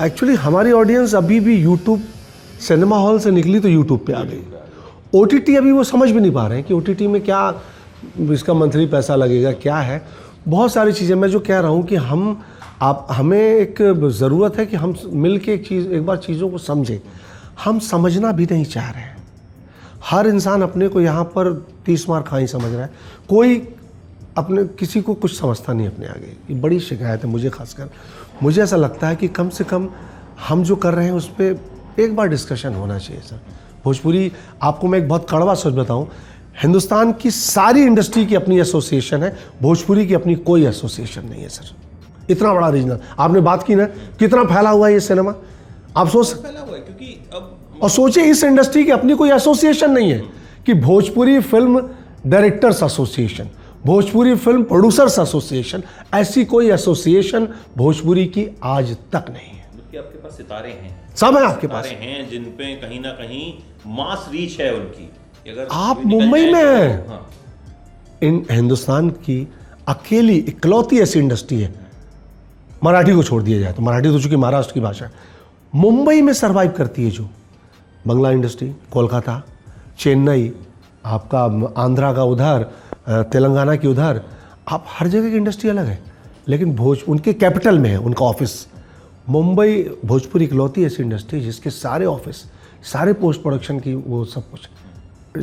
एक्चुअली 0.02 0.34
हमारी 0.38 0.72
ऑडियंस 0.72 1.14
अभी 1.14 1.40
भी 1.40 1.56
यूट्यूब 1.56 2.02
सिनेमा 2.60 2.96
हॉल 2.96 3.18
से 3.20 3.30
निकली 3.30 3.60
तो 3.60 3.68
यूट्यूब 3.68 4.04
पे 4.06 4.12
आ 4.12 4.22
गई। 4.24 4.42
ओटीटी 5.14 5.56
अभी 5.56 5.72
वो 5.72 5.84
समझ 5.84 6.10
भी 6.10 6.20
नहीं 6.20 6.32
पा 6.32 6.46
रहे 6.46 6.58
हैं 6.58 6.66
कि 6.66 6.74
ओटीटी 6.74 7.06
में 7.06 7.20
क्या 7.22 7.40
इसका 8.32 8.54
मंथली 8.54 8.86
पैसा 8.86 9.16
लगेगा, 9.16 9.52
क्या 9.52 9.76
है। 9.78 10.02
बहुत 10.48 10.72
सारी 10.72 10.92
चीज़ें, 10.92 11.14
मैं 11.16 11.28
जो 11.28 11.40
कह 11.40 11.58
रहा 11.60 11.70
हूँ 11.70 11.82
कि 11.86 11.96
हम, 11.96 12.42
आप, 12.82 13.06
हमें 13.10 13.38
एक 13.38 13.82
ज़रूरत 14.12 14.56
है 14.58 14.66
कि 14.66 14.76
हम 14.76 14.94
मिल 15.06 15.38
के 15.38 15.52
एक 15.54 15.66
चीज़, 15.68 15.88
एक 15.88 16.06
बार 16.06 16.16
चीज़ों 16.18 16.50
को 16.50 16.58
समझें। 16.58 16.98
हम 17.64 17.78
समझना 17.78 18.32
भी 18.32 18.46
नहीं 18.50 18.64
चाह 18.64 18.90
रहे 18.90 19.02
हैं। 19.02 19.21
हर 20.02 20.26
इंसान 20.26 20.62
अपने 20.62 20.88
को 20.88 21.00
यहाँ 21.00 21.24
पर 21.26 21.52
तीस 21.86 22.08
मार 22.08 22.22
खाई 22.22 22.46
समझ 22.46 22.72
रहा 22.72 22.82
है। 22.82 22.90
कोई 23.28 23.56
अपने, 24.36 24.64
किसी 24.78 25.00
को 25.00 25.14
कुछ 25.14 25.38
समझता 25.38 25.72
नहीं 25.72 25.86
अपने 25.86 26.06
आगे। 26.06 26.36
ये 26.50 26.60
बड़ी 26.60 26.80
शिकायत 26.80 27.24
है 27.24 27.30
मुझे 27.30 27.50
खासकर। 27.50 27.90
मुझे 28.42 28.62
ऐसा 28.62 28.76
लगता 28.76 29.08
है 29.08 29.16
कि 29.16 29.28
कम 29.28 29.48
से 29.48 29.64
कम 29.64 29.88
हम 30.48 30.62
जो 30.64 30.76
कर 30.76 30.94
रहे 30.94 31.06
हैं 31.06 31.12
उस 31.12 31.28
पर 31.30 32.00
एक 32.00 32.14
बार 32.16 32.28
डिस्कशन 32.28 32.74
होना 32.74 32.98
चाहिए 32.98 33.22
सर 33.22 33.40
भोजपुरी, 33.84 34.32
आपको 34.62 34.88
मैं 34.88 34.98
एक 34.98 35.08
बहुत 35.08 35.26
कड़वा 35.30 35.54
सोच 35.54 35.74
बताऊँ। 35.74 36.08
हिंदुस्तान 36.62 37.12
की 37.12 37.30
सारी 37.30 37.82
इंडस्ट्री 37.82 38.24
की 38.26 38.34
अपनी 38.34 38.58
एसोसिएशन 38.60 39.22
है, 39.22 39.36
भोजपुरी 39.62 40.06
की 40.06 40.14
अपनी 40.14 40.34
कोई 40.36 40.66
एसोसिएशन 40.66 41.26
नहीं 41.26 41.42
है 41.42 41.48
सर 41.48 41.74
इतना 42.30 42.52
बड़ा 42.54 42.68
रीजनल 42.68 42.98
आपने 43.18 43.40
बात 43.40 43.62
की 43.62 43.74
ना, 43.74 43.84
कितना 44.18 44.44
फैला 44.44 44.70
हुआ 44.70 44.86
है 44.86 44.92
ये 44.92 45.00
सिनेमा 45.00 45.34
आप 45.96 46.08
सोच 46.08 46.26
सकते 46.26 46.48
है, 46.48 46.54
क्योंकि 46.54 47.12
और 47.82 47.90
सोचिए 47.90 48.24
इस 48.24 48.44
इंडस्ट्री 48.44 48.84
की 48.84 48.90
अपनी 48.90 49.14
कोई 49.14 49.30
एसोसिएशन 49.30 49.90
नहीं 49.90 50.10
है 50.10 50.18
कि 50.66 50.74
Bhojpuri 50.74 51.40
film 51.40 51.88
directors 52.26 52.82
association 52.82 53.48
Bhojpuri 53.86 54.34
film 54.34 54.62
producers 54.62 55.18
association 55.18 55.82
ऐसी 56.14 56.44
कोई 56.44 56.70
एसोसिएशन 56.70 57.48
भोजपुरी 57.76 58.26
की 58.26 58.48
आज 58.62 58.96
तक 59.12 59.24
नहीं 59.30 59.58
है। 59.58 59.66
जबकि 59.76 59.96
आपके 59.96 60.18
पास 60.18 60.36
सितारे 60.36 60.70
हैं। 60.70 61.14
सब 61.16 61.36
है 61.36 61.44
आपके 61.46 61.66
पास। 61.66 61.86
हैं 61.86 62.30
जिन 62.30 62.44
पे 62.44 62.74
कहीं 62.74 63.00
ना 63.00 63.10
कहीं 63.10 63.54
मास 63.86 64.28
रीच 64.32 64.60
है 64.60 64.74
उनकी। 64.74 65.10
अगर 65.50 65.68
आप 65.72 66.06
मुंबई 66.06 66.52
में 66.52 66.52
तो- 66.52 66.64
हैं। 66.64 67.08
हाँ, 67.08 67.30
इन 68.22 68.46
हिंदुस्तान 68.50 69.10
की 69.10 69.48
अकेली 69.88 70.36
इकलौती 70.38 71.00
ऐसी 71.00 71.18
इंडस्ट्री 71.18 71.60
है। 71.60 71.74
मराठी 72.84 73.14
को 73.14 73.22
छोड़ 73.22 73.42
दिया 73.42 73.58
जाए 73.58 73.72
तो 73.72 73.82
मराठी 73.82 74.08
तो 74.08 74.20
चूँकि 74.20 74.36
महाराष्ट्र 74.36 74.74
की 74.74 74.80
भाषा 74.80 75.04
है। 75.04 75.12
मुंबई 75.74 76.22
में 76.22 76.32
सरवाइव 76.32 76.70
करती 76.70 77.04
है 77.04 77.10
जो। 77.10 77.28
बंगला 78.06 78.30
इंडस्ट्री 78.30 78.68
कोलकाता 78.92 79.42
चेन्नई 79.98 80.52
आपका 81.06 81.42
आंध्रा 81.82 82.12
का 82.12 82.24
उधर 82.24 82.62
तेलंगाना 83.32 83.76
की 83.76 83.88
उधर 83.88 84.22
आप 84.68 84.84
हर 84.88 85.08
जगह 85.08 85.30
की 85.30 85.36
इंडस्ट्री 85.36 85.70
अलग 85.70 85.86
है। 85.86 85.98
लेकिन 86.48 86.74
भोज 86.76 87.02
उनके 87.08 87.32
कैपिटल 87.34 87.78
में 87.78 87.88
है 87.90 87.96
उनका 87.98 88.24
ऑफ़िस। 88.26 88.66
मुंबई 89.28 89.82
भोजपुरी 90.04 90.44
इकलौती 90.44 90.84
ऐसी 90.84 91.02
इंडस्ट्री 91.02 91.40
जिसके 91.40 91.70
सारे 91.70 92.06
ऑफ़िस 92.06 92.44
सारे 92.92 93.12
पोस्ट 93.14 93.42
प्रोडक्शन 93.42 93.78
की 93.80 93.94
वो 93.94 94.24
सब 94.24 94.50
कुछ 94.50 94.68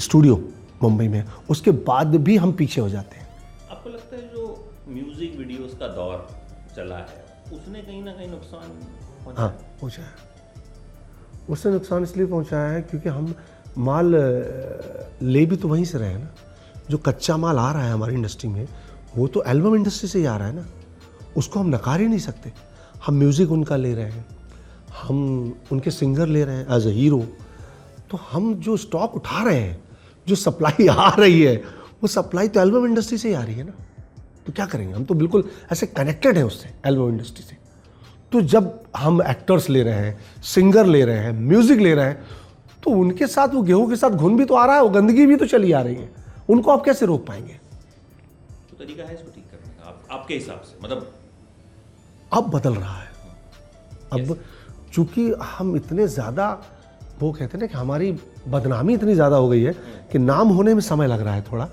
स्टूडियो 0.03 0.35
मुंबई 0.83 1.07
में 1.07 1.23
उसके 1.49 1.71
बाद 1.71 2.15
भी 2.17 2.37
हम 2.37 2.51
पीछे 2.51 2.81
हो 2.81 2.89
जाते 2.89 3.17
हैं। 3.17 3.27
आपको 3.71 3.89
लगता 3.89 4.15
है 4.15 4.21
जो 4.33 4.43
म्यूज़िक 4.89 5.37
वीडियोस 5.37 5.77
का 5.79 5.87
दौर 5.95 6.27
चला 6.75 6.97
है 6.97 7.25
उसने 7.53 7.81
कहीं 7.81 8.03
ना 8.03 8.11
कहीं 8.11 8.29
नुकसान 8.29 9.35
हाँ 9.37 9.49
पहुँचा 9.81 10.01
है 10.01 10.28
उससे 11.49 11.69
नुकसान 11.69 12.03
इसलिए 12.03 12.25
पहुँचाया 12.25 12.69
है 12.69 12.81
क्योंकि 12.81 13.09
हम 13.09 13.33
माल 13.77 14.13
ले 15.21 15.45
भी 15.45 15.55
तो 15.55 15.67
वहीं 15.67 15.85
से 15.85 15.97
रहे 15.97 16.09
हैं 16.09 16.19
ना। 16.19 16.29
जो 16.89 16.97
कच्चा 16.97 17.37
माल 17.37 17.57
आ 17.57 17.71
रहा 17.71 17.83
है 17.83 17.93
हमारी 17.93 18.13
इंडस्ट्री 18.15 18.49
में, 18.49 18.67
वो 19.15 19.27
तो 19.27 19.43
एल्बम 19.47 19.75
इंडस्ट्री 19.75 20.09
से 20.09 20.19
ही 20.19 20.25
आ 20.25 20.37
रहा 20.37 20.47
है 20.47 20.55
ना। 20.55 20.65
उसको 21.37 21.59
हम 21.59 21.75
नकार 21.75 22.01
ही 22.01 22.07
नहीं 22.07 22.19
सकते। 22.19 22.51
हम 23.05 23.15
म्यूज़िक 23.15 23.51
उनका 23.51 23.75
ले 23.75 23.93
रहे 23.93 24.11
हैं, 24.11 24.25
हम 25.01 25.55
उनके 25.71 25.91
सिंगर 25.91 26.27
ले 26.27 26.43
रहे 26.43 26.55
हैं, 26.55 26.67
एज 26.77 26.87
अ 26.87 26.89
हीरो। 26.89 27.19
तो 28.11 28.19
हम 28.31 28.53
जो 28.55 28.77
स्टॉक 28.77 29.15
उठा 29.15 29.43
रहे 29.43 29.59
हैं, 29.59 29.83
जो 30.27 30.35
सप्लाई 30.35 30.87
आ 30.89 31.09
रही 31.09 31.41
है, 31.41 31.55
वो 32.01 32.07
सप्लाई 32.07 32.47
तो 32.47 32.59
एल्बम 32.59 32.85
इंडस्ट्री 32.85 33.17
से 33.17 33.27
ही 33.27 33.33
आ 33.33 33.43
रही 33.43 33.55
है 33.55 33.63
ना। 33.63 33.73
तो 34.45 34.53
क्या 34.53 34.65
करेंगे? 34.65 34.93
हम 34.93 35.03
तो 35.03 35.13
बिल्कुल 35.13 35.49
ऐसे 35.71 35.87
कनेक्टेड 35.87 36.37
हैं 36.37 36.43
उससे, 36.43 36.69
एल्बम 36.85 37.09
इंडस्ट्री 37.09 37.43
से। 37.43 37.57
तो 38.31 38.41
जब 38.43 38.83
हम 38.97 39.21
एक्टर्स 39.21 39.69
ले 39.69 39.83
रहे 39.83 40.05
हैं 40.05 40.41
सिंगर 40.43 40.85
ले 40.85 41.03
रहे 41.05 41.17
हैं 41.17 41.31
म्यूज़िक 41.39 41.79
ले 41.79 41.93
रहे 41.95 42.05
हैं 42.05 42.25
तो 42.83 42.91
उनके 42.91 43.27
साथ 43.27 43.53
वो 43.53 43.61
गेहूँ 43.61 43.89
के 43.89 43.95
साथ 43.95 44.09
घुन 44.11 44.37
भी 44.37 44.45
तो 44.45 44.55
आ 44.55 44.65
रहा 44.65 44.75
है 44.75 44.81
वो 44.83 44.89
गंदगी 44.89 45.25
भी 45.25 45.35
तो 45.35 45.45
चली 45.47 45.71
आ 45.71 45.81
रही 45.81 45.95
है। 45.95 46.09
उनको 46.49 46.71
आप 46.71 46.83
कैसे 46.85 47.05
रोक 47.05 47.25
पाएँगे? 47.27 47.53
तो 48.69 48.77
तरीका 48.77 49.03
है 49.03 49.13
इसको 49.13 49.31
ठीक 49.31 49.45
करने 49.51 49.73
का 49.73 49.87
आप, 49.89 50.01
आपके 50.11 50.33
हिसाब 50.33 50.61
से 50.61 50.77
मतलब 50.83 51.11
अब 52.31 52.49
बदल 52.51 52.73
रहा 52.73 52.97
है। 52.97 53.07
अब 54.13 54.37
चूँकि 54.93 55.29
हम 55.47 55.75
इतने 55.75 56.07
ज़्यादा 56.07 56.49
वो 57.19 57.31
कहते 57.31 57.57
हैं 57.57 57.59
ना 57.59 57.67
कि 57.67 57.77
हमारी 57.77 58.11
बदनामी 58.47 58.93
इतनी 58.93 59.13
ज़्यादा 59.13 59.35
हो 59.35 59.47
गई 59.49 59.61
है 59.61 59.73
कि 60.11 60.19
नाम 60.19 60.49
होने 60.49 60.73
में 60.73 60.81
समय 60.81 61.07
लग 61.07 61.21
रहा 61.21 61.33
है 61.33 61.41
थोड़ा। 61.51 61.69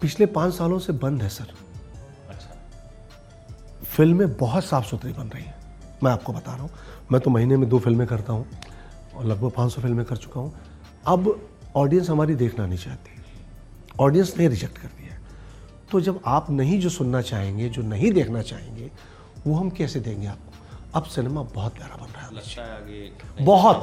पिछले 0.00 0.26
पाँच 0.28 0.54
सालों 0.54 0.78
से 0.78 0.92
बंद 0.94 1.22
है 1.22 1.28
सर। 1.28 1.52
फ़िल्में 3.98 4.36
बहुत 4.36 4.64
साफ़ 4.64 4.84
सुथरी 4.86 5.12
बन 5.12 5.28
रही 5.28 5.44
हैं। 5.44 5.54
मैं 6.02 6.10
आपको 6.12 6.32
बता 6.32 6.52
रहा 6.52 6.62
हूँ 6.62 6.70
मैं 7.12 7.20
तो 7.20 7.30
महीने 7.30 7.56
में 7.56 7.68
दो 7.68 7.78
फ़िल्में 7.78 8.06
करता 8.06 8.32
हूँ 8.32 8.46
और 9.16 9.24
लगभग 9.24 9.50
500 9.50 9.80
फ़िल्में 9.80 10.04
कर 10.06 10.16
चुका 10.16 10.40
हूँ। 10.40 10.52
अब 11.06 11.40
ऑडियंस 11.76 12.10
हमारी 12.10 12.34
देखना 12.34 12.66
नहीं 12.66 12.78
चाहती 12.78 13.16
ऑडियंस 14.00 14.34
ने 14.38 14.48
रिजेक्ट 14.48 14.78
कर 14.78 14.88
दिया 14.88 15.12
है। 15.12 15.20
तो 15.92 16.00
जब 16.00 16.20
आप 16.26 16.50
नहीं 16.50 16.80
जो 16.80 16.88
सुनना 16.88 17.22
चाहेंगे 17.22 17.68
जो 17.68 17.82
नहीं 17.82 18.12
देखना 18.12 18.42
चाहेंगे 18.42 18.90
वो 19.46 19.54
हम 19.54 19.70
कैसे 19.70 20.00
देंगे 20.00 20.26
आपको? 20.26 20.52
अब 20.94 21.04
सिनेमा 21.04 21.42
बहुत 21.54 21.74
प्यारा 21.74 21.96
बन 21.96 22.12
रहा 22.12 22.26
है। 22.26 22.34
लगता 22.34 22.64
है 22.64 22.76
आगे 22.76 23.44
बहुत, 23.44 23.82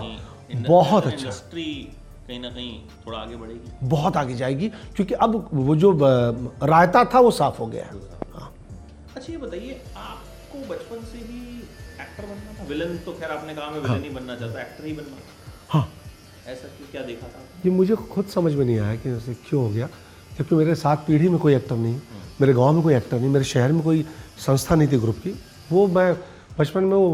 बहुत 0.67 1.07
अच्छा। 1.07 1.29
कहीं 1.29 2.39
ना 2.39 2.49
कहीं 2.49 2.79
थोड़ा 3.07 3.17
आगे 3.19 3.35
बढ़ेगी। 3.35 3.87
बहुत 3.87 4.17
आगे 4.17 4.35
जाएगी 4.35 4.69
क्योंकि 4.95 5.13
अब 5.13 5.49
वो 5.53 5.75
जो 5.75 5.97
रायता 6.63 7.03
था 7.05 7.19
वो 7.19 7.31
साफ़ 7.31 7.59
हो 7.59 7.67
गया 7.67 7.85
हाँ। 7.85 8.14
अच्छा 9.25 9.33
ये 9.33 9.39
बताइए 9.41 9.75
आपको 9.97 10.57
बचपन 10.69 10.99
से 11.03 11.17
ही 11.19 11.39
एक्टर 12.01 12.25
बनना 12.25 12.51
था? 12.55 12.63
विलन 12.69 12.97
तो 13.05 13.11
खैर 13.11 13.31
आपने 13.31 13.53
कहा 13.55 13.69
मैं 13.71 13.79
विलन 13.79 14.03
ही। 14.03 14.09
बनना 14.09 14.35
चाहता 14.35 14.61
एक्टर 14.61 14.85
ही 14.85 14.93
बनना। 14.93 15.17
हाँ। 15.69 15.87
ऐसा 16.47 16.67
क्यों 16.67 16.87
क्या 16.91 17.01
देखा 17.01 17.27
था? 17.27 17.39
ये 17.65 17.71
मुझे 17.71 17.95
खुद 18.13 18.25
समझ 18.33 18.53
में 18.53 18.63
नहीं 18.65 18.77
आया 18.79 18.95
कि 18.95 19.09
ऐसे 19.11 19.33
क्यों 19.47 19.63
हो 19.63 19.69
गया 19.69 19.87
जबकि 20.37 20.55
मेरे 20.55 20.75
साथ 20.75 20.97
पीढ़ी 21.07 21.29
में 21.29 21.39
कोई 21.39 21.55
एक्टर 21.55 21.75
नहीं 21.75 21.99
मेरे 22.41 22.53
गाँव 22.53 22.73
में 22.73 22.81
कोई 22.83 22.95
एक्टर 22.95 23.19
नहीं 23.19 23.29
मेरे 23.29 23.45
शहर 23.45 23.71
में 23.71 23.81
कोई 23.83 24.05
संस्था 24.45 24.75
नहीं 24.75 24.87
थी 24.87 24.99
ग्रुप 24.99 25.17
की। 25.23 25.33
वो 25.71 25.87
मैं 25.87 26.13
बचपन 26.59 26.83
में 26.83 26.95
वो 26.95 27.09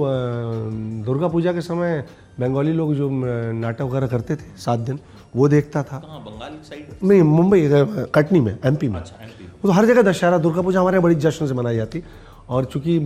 दुर्गा 1.05 1.27
पूजा 1.29 1.53
के 1.53 1.61
समय 1.61 1.99
बंगाली 2.39 2.73
लोग 2.73 2.93
जो 2.95 3.09
नाटक 3.11 3.81
वगैरह 3.83 4.07
करते 4.07 4.35
थे 4.35 4.57
सात 4.59 4.79
दिन 4.89 4.99
वो 5.35 5.47
देखता 5.47 5.83
था। 5.83 5.99
बंगाल 6.27 6.59
साइड 6.69 7.07
नहीं 7.09 7.21
मुंबई 7.31 7.69
कटनी 8.15 8.39
में 8.39 8.57
एमपी 8.65 8.87
में। 8.89 8.99
अच्छा 8.99 9.15
वो 9.63 9.67
तो 9.67 9.71
हर 9.71 9.85
जगह 9.85 10.01
दशहरा, 10.01 10.37
दुर्गा 10.37 10.61
पूजा 10.61 10.79
हमारे 10.79 10.99
बड़ी 10.99 11.15
जश्न 11.17 11.47
से 11.47 11.53
मनाई 11.53 11.75
जाती। 11.75 12.03
और 12.49 12.65
चूँकि 12.65 12.99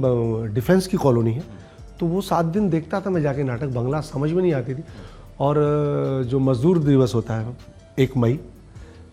डिफेंस 0.53 0.87
की 0.87 0.97
कॉलोनी 0.97 1.33
है 1.33 1.43
तो 1.99 2.05
वो 2.05 2.21
सात 2.23 2.45
दिन 2.47 2.69
देखता 2.69 2.99
था 3.01 3.09
मैं 3.09 3.21
जाके 3.21 3.43
नाटक, 3.43 3.67
बंगला 3.67 4.01
समझ 4.01 4.31
में 4.31 4.41
नहीं 4.41 4.53
आती 4.53 4.75
थी। 4.75 4.83
और 5.39 6.23
जो 6.27 6.39
मजदूर 6.39 6.79
दिवस 6.79 7.13
होता 7.15 7.35
है, 7.35 7.55
एक 7.99 8.17
मई, 8.17 8.39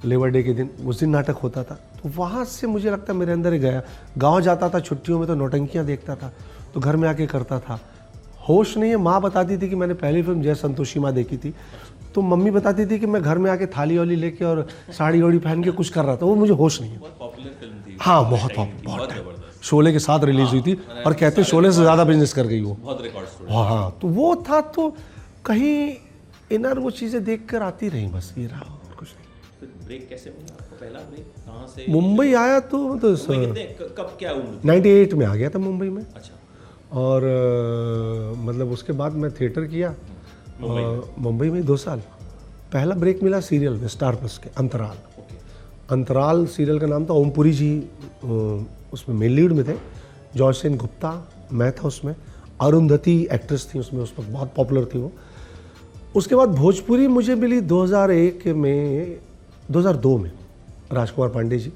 लेबर 0.05 0.28
डे 0.28 0.42
के 0.42 0.52
दिन, 0.52 0.70
उस 0.87 1.00
दिन 1.00 1.11
नाटक 1.11 1.37
होता 1.42 1.62
था। 1.62 1.74
तो 2.02 2.11
वहाँ 2.16 2.44
से 2.44 2.66
मुझे 2.66 2.90
लगता 2.90 3.12
मेरे 3.12 3.33
अंदर 3.33 3.55
गया। 3.55 3.83
गाँव 4.18 4.40
जाता 4.40 4.68
था, 4.68 4.81
छुट्टियों 4.81 5.18
में 5.18 5.26
तो 5.28 5.35
नौटंकियाँ 5.35 5.85
देखता 5.87 6.14
था 6.16 6.33
तो 6.74 6.81
घर 6.81 6.96
में 6.96 7.09
आके 7.09 7.26
करता 7.26 7.59
था। 7.61 7.78
होश 8.48 8.76
नहीं 8.76 8.90
है, 8.90 8.96
माँ 8.96 9.20
बताती 9.20 9.57
थी 9.59 9.68
कि 9.68 9.76
मैंने 9.76 9.94
पहली 9.94 10.22
फ़िल्म 10.22 10.42
जय 10.42 10.55
संतोषी 10.57 11.00
माँ 11.00 11.12
देखी 11.12 11.37
थी। 11.37 11.55
तो 12.14 12.22
मम्मी 12.22 12.51
बताती 12.51 12.87
थी 12.87 12.98
कि 12.98 13.07
मैं 13.07 13.22
घर 13.22 13.38
में 13.38 13.51
आके 13.51 13.66
थाली 13.68 13.98
वाली 13.98 14.16
लेके 14.16 14.44
और 14.44 14.66
साड़ी 14.90 15.22
वाड़ी 15.22 15.38
पहन 15.40 15.62
के 15.64 15.70
कुछ 15.72 15.88
कर 15.90 16.05
रहा 16.05 16.16
था 16.16 16.27
वो 16.27 16.35
मुझे 16.37 16.53
होश 16.55 16.81
नहीं 16.81 16.90
है। 16.90 17.01
हाँ 18.01 18.31
बहुत 18.31 18.57
बहुत 18.85 19.09
शोले 19.64 19.92
के 19.92 19.98
साथ 20.01 20.25
रिलीज़ 20.25 20.51
हुई 20.51 20.61
थी 20.62 20.75
और 21.07 21.14
कहते 21.14 21.40
हैं 21.40 21.48
शोले 21.48 21.72
से 21.72 21.81
ज़्यादा 21.81 22.05
बिज़नेस 22.05 22.33
कर 22.33 22.46
गई 22.46 22.61
वो। 22.62 22.77
हाँ 23.51 23.64
हाँ 23.66 23.98
तो 24.03 24.09
वो 24.11 24.35
था 24.48 24.61
तो 24.77 24.88
कहीं 25.46 25.75
इनर 26.51 26.79
वो 26.79 26.90
चीज़ें 26.92 27.22
देख 27.25 27.46
कर 27.48 27.62
आती 27.62 27.88
रही 27.88 28.07
बस 28.09 28.35
ये 28.38 28.46
रहा 28.46 28.61
और 28.61 28.94
कुछ 28.98 29.09
नहीं। 29.09 29.87
ब्रेक 29.87 30.09
कैसे 30.09 30.31
पहला 30.31 30.98
ब्रेक 31.01 31.27
कहाँ 31.46 31.66
से? 31.66 31.87
मुंबई 31.88 32.33
आया 32.35 32.59
तो 32.62 32.79
मुंबई 32.79 33.64
तो 33.79 33.88
कब 33.98 34.16
क्या 34.18 34.33
नाइन्टी 34.64 34.90
एट 34.90 35.14
में 35.14 35.27
आ 35.27 35.35
गया 35.35 35.51
था 35.51 35.59
मुंबई 35.61 35.88
में। 35.88 36.03
अच्छा। 36.05 36.35
और 37.01 37.25
मतलब 38.38 38.72
उसके 38.72 38.92
बाद 38.94 39.12
मैं 39.14 39.31
थिएटर 39.33 39.64
किया। 39.66 39.94
मुंबई 40.62 41.48
में? 41.51 41.64
दो 41.64 41.77
साल। 41.77 41.98
पहला 42.72 42.94
ब्रेक 42.94 43.22
मिला 43.22 43.40
सीरियल 43.40 43.72
में 43.72 43.88
स्टार 43.88 44.14
प्लस 44.16 44.38
के 44.38 44.51
अंतराल। 44.59 44.96
अंतराल 45.90 46.44
सीरियल 46.46 46.79
का 46.79 46.87
नाम 46.87 47.05
था 47.05 47.14
ओमपुरी 47.14 47.53
जी 47.53 47.70
उसमें 48.92 49.16
मेन 49.16 49.31
लीड 49.31 49.53
में 49.53 49.64
थे। 49.68 49.75
जॉय 50.37 50.53
सेन 50.53 50.77
गुप्ता 50.77 51.11
मैं 51.53 51.70
था 51.72 51.88
उसमें। 51.88 52.14
अरुंधति 52.61 53.16
एक्ट्रेस 53.33 53.68
थी 53.75 53.79
उसमें 53.79 54.03
उस 54.03 54.14
वक्त 54.18 54.31
बहुत 54.31 54.53
पॉपुलर 54.57 54.85
थी 54.85 54.98
वो। 54.98 55.12
उसके 56.16 56.35
बाद 56.35 56.48
भोजपुरी 56.48 57.07
मुझे 57.09 57.35
मिली 57.35 57.61
2001 57.62 58.46
में 58.55 59.18
2002 59.70 60.16
में 60.18 60.31
राजकुमार 60.92 61.31
पांडे 61.31 61.59
जी 61.59 61.72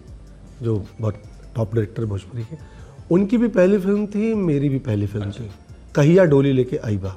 जो 0.62 0.83
बहुत 1.01 1.22
टॉप 1.57 1.75
डायरेक्टर 1.75 2.05
भोजपुरी 2.05 2.42
के। 2.42 2.57
उनकी 3.11 3.38
भी 3.38 3.49
पहली 3.51 3.79
फ़िल्म 3.79 4.07
थी 4.07 4.35
मेरी 4.35 4.68
भी 4.68 4.79
पहली 4.79 5.07
फ़िल्म 5.07 5.31
थी। 5.31 5.51
कहिया 5.94 6.25
डोली 6.25 6.53
लेके 6.53 6.77
आईबा 6.77 7.16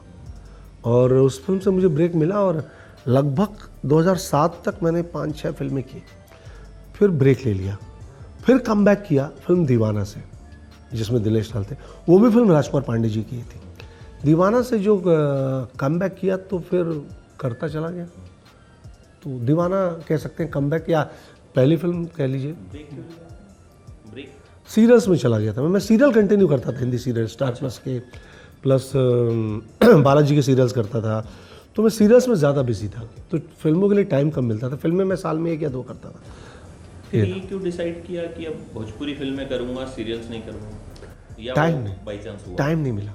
और 0.85 1.13
उस 1.13 1.43
फ़िल्म 1.45 1.59
से 1.59 1.69
मुझे 1.69 1.87
ब्रेक 1.87 2.15
मिला 2.15 2.39
और 2.39 2.63
लगभग 3.07 3.67
2007 3.85 4.61
तक 4.65 4.79
मैंने 4.83 5.01
पाँच 5.11 5.37
छः 5.37 5.51
फ़िल्में 5.51 5.83
की। 5.83 6.03
फिर 6.95 7.09
ब्रेक 7.09 7.45
ले 7.45 7.53
लिया। 7.53 7.77
फिर 8.43 8.57
कम 8.57 8.85
बैक 8.85 9.03
किया 9.07 9.29
फ़िल्म 9.45 9.65
दीवाना 9.65 10.03
से 10.03 10.23
जिसमें 10.93 11.21
दिनेश 11.23 11.55
लाल 11.55 11.65
थे। 11.65 11.75
वो 12.09 12.19
भी 12.19 12.29
फ़िल्म 12.29 12.51
राजकुमार 12.51 12.83
पांडे 12.83 13.09
जी 13.09 13.21
की 13.23 13.37
थी। 13.39 13.61
दीवाना 14.23 14.61
से 14.61 14.79
जो 14.79 15.01
कम 15.79 15.99
बैक 15.99 16.15
किया 16.15 16.37
तो 16.37 16.59
फिर 16.59 16.83
करता 17.39 17.67
चला 17.67 17.89
गया। 17.89 18.05
तो 19.23 19.39
दीवाना 19.39 19.85
कह 20.07 20.17
सकते 20.17 20.43
हैं 20.43 20.51
कम 20.51 20.69
बैक 20.69 20.89
या 20.89 21.03
पहली 21.55 21.77
फ़िल्म 21.77 22.05
कह 22.15 22.27
लीजिए। 22.27 22.55
सीरियल्स 24.69 25.07
में 25.07 25.17
चला 25.17 25.39
गया 25.39 25.53
था। 25.53 25.61
मैं 25.61 25.69
मैं 25.69 25.79
सीरियल 25.79 26.11
कंटिन्यू 26.13 26.47
करता 26.47 26.71
था 26.71 26.79
हिंदी 26.79 26.97
सीरियल 26.97 27.27
स्टार 27.27 27.51
प्लस 27.51 27.77
के। 27.77 27.99
प्लस 28.63 28.91
बालाजी 29.85 30.35
के 30.35 30.41
सीरियल्स 30.41 30.71
करता 30.71 31.01
था। 31.01 31.25
तो 31.75 31.83
मैं 31.83 31.89
सीरियल्स 31.89 32.27
में 32.27 32.35
ज़्यादा 32.35 32.61
बिज़ी 32.61 32.87
था। 32.87 33.09
तो 33.31 33.37
फ़िल्मों 33.37 33.89
के 33.89 33.95
लिए 33.95 34.03
टाइम 34.03 34.29
कम 34.29 34.45
मिलता 34.45 34.69
था। 34.69 34.75
फ़िल्में 34.75 35.05
मैं 35.05 35.15
साल 35.15 35.37
में 35.37 35.51
एक 35.51 35.63
या 35.63 35.69
दो 35.69 35.81
करता 35.81 36.09
था। 36.09 36.21
ये 37.13 37.25
क्यों 37.25 37.63
डिसाइड 37.63 38.05
किया 38.05 38.23
कि 38.23 38.45
अब 38.45 38.65
भोजपुरी 38.73 39.13
फ़िल्में 39.13 39.49
करूँगा 39.49 39.85
सीरियल्स 39.85 40.29
नहीं 40.29 40.41
करूँगा? 40.41 41.53
टाइम 41.55 41.77
नहीं। 41.77 41.93
बाई 42.05 42.17
चांस 42.17 42.45
टाइम 42.57 42.79
नहीं 42.79 42.93
मिला। 42.93 43.11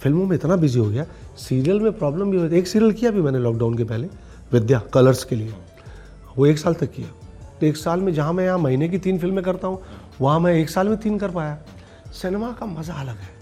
फ़िल्मों 0.00 0.26
में 0.26 0.36
इतना 0.36 0.56
बिज़ी 0.56 0.80
हो 0.80 0.88
गया। 0.90 1.06
सीरियल 1.38 1.80
में 1.80 1.92
प्रॉब्लम 1.92 2.30
भी 2.30 2.36
होती 2.36 2.58
एक 2.58 2.66
सीरियल 2.66 2.92
किया 2.92 3.10
भी 3.10 3.22
मैंने 3.22 3.38
लॉकडाउन 3.38 3.76
के 3.76 3.84
पहले 3.84 4.08
विद्या 4.52 4.78
कलर्स 4.94 5.24
के 5.24 5.36
लिए। 5.36 5.54
वो 6.36 6.46
एक 6.46 6.58
साल 6.58 6.74
तक 6.74 6.92
किया। 6.92 7.08
तो 7.60 7.66
एक 7.66 7.76
साल 7.76 8.00
में 8.00 8.12
जहाँ 8.14 8.32
मैं 8.32 8.44
यहाँ 8.44 8.58
महीने 8.58 8.88
की 8.88 8.98
तीन 8.98 9.18
फ़िल्में 9.18 9.44
करता 9.44 9.68
हूँ 9.68 9.82
वहाँ 10.20 10.40
मैं 10.40 10.54
एक 10.54 10.70
साल 10.70 10.88
में 10.88 10.96
तीन 10.98 11.18
कर 11.18 11.30
पाया। 11.30 11.58
सिनेमा 12.12 12.52
का 12.52 12.66
मज़ा 12.66 12.94
अलग 12.94 13.16
है। 13.16 13.28
अच्छा 13.28 13.33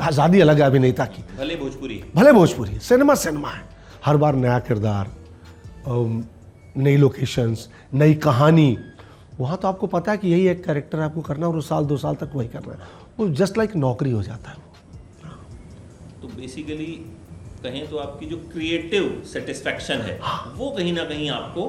आज़ादी 0.00 0.40
अलग 0.40 0.60
है 0.60 0.66
अभिनेता 0.66 1.04
की। 1.06 1.22
भले 1.38 1.56
भोजपुरी 1.56 2.02
भले 2.14 2.32
भोजपुरी 2.32 2.78
सिनेमा 2.80 3.14
सिनेमा 3.16 3.50
है। 3.50 3.62
हर 4.04 4.16
बार 4.16 4.34
नया 4.36 4.58
किरदार 4.60 5.10
नई 6.76 6.96
लोकेशंस 6.96 7.68
नई 7.94 8.14
कहानी। 8.16 8.76
वहाँ 9.38 9.56
तो 9.56 9.68
आपको 9.68 9.86
पता 9.88 10.12
है 10.12 10.18
कि 10.18 10.28
यही 10.28 10.46
एक 10.48 10.64
कैरेक्टर 10.64 11.00
आपको 11.00 11.20
करना 11.22 11.46
है 11.46 11.52
और 11.52 11.58
उस 11.58 11.68
साल 11.68 11.84
दो 11.84 11.96
साल 11.96 12.14
तक 12.14 12.30
वही 12.34 12.48
करना 12.48 12.72
है। 12.72 12.78
वो 13.18 13.28
जस्ट 13.34 13.58
लाइक 13.58 13.76
नौकरी 13.76 14.10
हो 14.10 14.22
जाता 14.22 14.50
है। 14.50 14.56
तो 16.22 16.28
बेसिकली 16.28 16.86
कहें 17.62 17.86
तो 17.90 17.96
आपकी 17.98 18.26
जो 18.26 18.36
क्रिएटिव 18.52 19.22
सेटिस्फैक्शन 19.32 20.00
है 20.00 20.18
हाँ। 20.22 20.54
वो 20.56 20.70
कहीं 20.70 20.92
ना 20.92 21.04
कहीं 21.04 21.28
आपको 21.30 21.62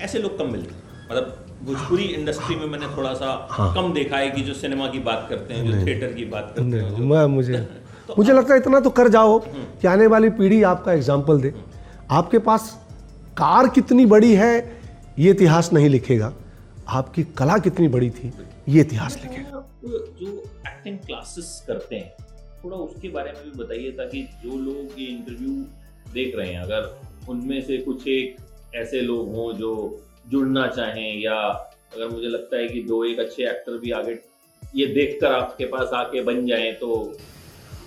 ऐसे 0.00 0.18
लोग 0.18 0.38
कम 0.38 0.52
मिलते 0.52 0.74
हैं। 0.74 1.06
मतलब 1.10 1.51
भोजपुरी 1.64 2.04
इंडस्ट्री 2.04 2.54
में 2.56 2.66
मैंने 2.66 2.86
थोड़ा 2.96 3.12
सा 3.14 3.26
हाँ। 3.50 3.74
कम 3.74 3.92
देखा 3.92 4.16
है 4.16 4.30
कि 4.30 4.42
जो 4.42 4.54
सिनेमा 4.54 4.86
की 4.88 4.98
बात 4.98 5.26
करते 5.30 5.54
हैं 5.54 5.66
जो 5.66 5.86
थिएटर 5.86 6.12
की 6.12 6.24
बात 6.24 6.52
करते 6.56 6.76
हैं 6.76 7.00
मैं 7.00 7.24
मुझे 7.26 7.66
मुझे 8.18 8.32
लगता 8.32 8.54
है 8.54 8.60
इतना 8.60 8.80
तो 8.80 8.90
कर 8.90 9.08
जाओ 9.08 9.38
कि 9.48 9.86
आने 9.88 10.06
वाली 10.06 10.30
पीढ़ी 10.30 10.62
आपका 10.62 10.92
एग्ज़ाम्पल 10.92 11.40
दे। 11.40 11.52
आपके 12.10 12.38
पास 12.38 12.70
कार 13.36 13.68
कितनी 13.68 14.06
बड़ी 14.06 14.32
है 14.34 14.52
ये 15.18 15.30
इतिहास 15.30 15.72
नहीं 15.72 15.88
लिखेगा। 15.88 16.32
आपकी 16.88 17.22
कला 17.38 17.58
कितनी 17.58 17.88
बड़ी 17.88 18.10
थी 18.10 18.32
ये 18.68 18.80
इतिहास 18.80 19.18
लिखेगा। 19.22 19.64
जो 19.84 20.28
एक्टिंग 20.68 20.98
क्लासेस 20.98 21.64
करते 21.66 21.96
हैं 21.96 22.12
थोड़ा 22.64 22.76
उसके 22.76 23.08
बारे 23.08 23.32
में 23.32 23.42
भी 23.44 23.58
बताइए 23.62 23.90
ताकि 23.90 24.22
जो 24.44 24.58
लोग 24.58 25.00
ये 25.00 25.06
इंटरव्यू 25.06 25.54
देख 26.14 26.36
रहे 26.36 26.52
हैं 26.52 26.60
अगर 26.60 26.94
उनमें 27.28 27.60
से 27.60 27.76
कुछ 27.78 28.06
एक 28.08 28.36
ऐसे 28.74 29.00
लोग 29.00 29.34
हों 29.34 29.52
जो 29.52 29.72
जुड़ना 30.30 30.66
चाहें 30.66 31.20
या 31.20 31.34
अगर 31.94 32.08
मुझे 32.08 32.28
लगता 32.28 32.56
है 32.56 32.68
कि 32.68 32.82
दो 32.82 33.04
एक 33.04 33.18
अच्छे 33.20 33.42
एक्टर 33.50 33.78
भी 33.78 33.90
आगे 33.90 34.18
ये 34.76 34.86
देखकर 34.86 35.32
आपके 35.32 35.64
पास 35.64 35.90
आके 35.94 36.22
बन 36.22 36.46
जाएँ 36.46 36.72
तो 36.72 36.90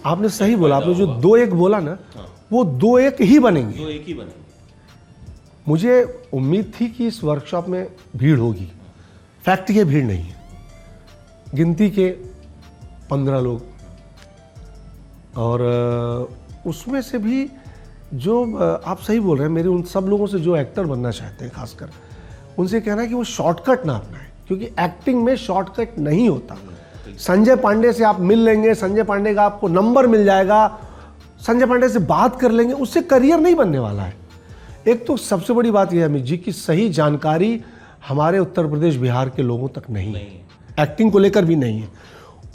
आपने 0.06 0.30
सही 0.30 0.56
बोला 0.56 0.76
आपने 0.78 0.94
जो 0.94 1.06
दो 1.22 1.36
एक 1.38 1.54
बोला 1.54 1.80
ना 1.80 1.98
हाँ। 2.16 2.28
वो 2.52 2.64
दो 2.64 2.98
एक 3.00 3.22
ही 3.22 3.40
बनेंगे। 3.40 3.78
दो 3.78 3.90
एक 3.90 4.04
ही 4.08 4.14
बने 4.14 4.44
मुझे 5.68 6.02
उम्मीद 6.34 6.72
थी 6.82 6.88
कि 6.88 7.08
इस 7.08 7.24
वर्कशॉप 7.24 7.68
में 7.68 7.88
भीड़ 8.16 8.38
होगी। 8.40 8.72
फैक्ट 9.46 9.72
ये 9.72 9.84
भीड़ 9.84 10.04
नहीं 10.06 10.24
है। 10.24 10.36
गिनती 11.56 11.90
के 11.90 12.10
पंद्रह 13.10 13.40
लोग। 13.40 13.64
और 15.38 15.62
उसमें 16.68 17.02
से 17.02 17.18
भी 17.18 17.48
जो 18.14 18.36
आप 18.86 19.00
सही 19.00 19.20
बोल 19.20 19.38
रहे 19.38 19.48
हैं 19.48 19.54
मेरे 19.54 19.70
उन 19.70 19.82
सब 19.84 20.06
लोगों 20.10 20.28
से 20.28 20.40
जो 20.40 20.56
एक्टर 20.58 20.86
बनना 20.86 21.12
चाहते 21.12 21.46
हैं 21.46 21.54
खासकर 21.54 21.90
उनसे 22.60 22.82
कहना 22.82 23.02
है 23.02 23.08
कि 23.08 23.14
वो 23.14 23.24
शॉर्टकट 23.24 23.86
ना 23.86 23.94
अपनाएँ 23.94 24.26
क्योंकि 24.48 24.66
एक्टिंग 24.80 25.24
में 25.24 25.36
शॉर्टकट 25.36 26.00
नहीं 26.00 26.28
होता। 26.30 26.58
संजय 27.18 27.56
पांडे 27.56 27.92
से 27.94 28.04
आप 28.04 28.20
मिल 28.20 28.40
लेंगे 28.40 28.74
संजय 28.76 29.04
पांडे 29.04 29.34
का 29.36 29.44
आपको 29.44 29.68
नंबर 29.68 30.08
मिल 30.08 30.26
जाएगा 30.26 30.68
संजय 31.42 31.66
पांडे 31.66 31.90
से 31.90 32.00
बात 32.00 32.40
कर 32.40 32.52
लेंगे 32.52 32.74
उससे 32.74 33.02
करियर 33.02 33.40
नहीं 33.40 33.56
बनने 33.56 33.80
वाला 33.80 34.04
है। 34.04 34.14
एक 34.88 35.06
तो 35.08 35.18
सबसे 35.18 35.54
बड़ी 35.54 35.72
बात 35.72 35.94
यह 35.94 36.00
है 36.00 36.06
अमित 36.06 36.24
जी 36.24 36.38
की 36.38 36.52
सही 36.52 36.90
जानकारी 36.90 37.62
हमारे 38.08 38.40
उत्तर 38.40 38.68
प्रदेश 38.68 38.96
बिहार 38.96 39.30
के 39.30 39.44
लोगों 39.44 39.68
तक 39.70 39.90
नहीं 39.90 40.14
है। 40.14 40.22
एक्टिंग 40.80 41.12
को 41.12 41.20
लेकर 41.20 41.46
भी 41.46 41.56
नहीं 41.56 41.80
है। 41.82 41.90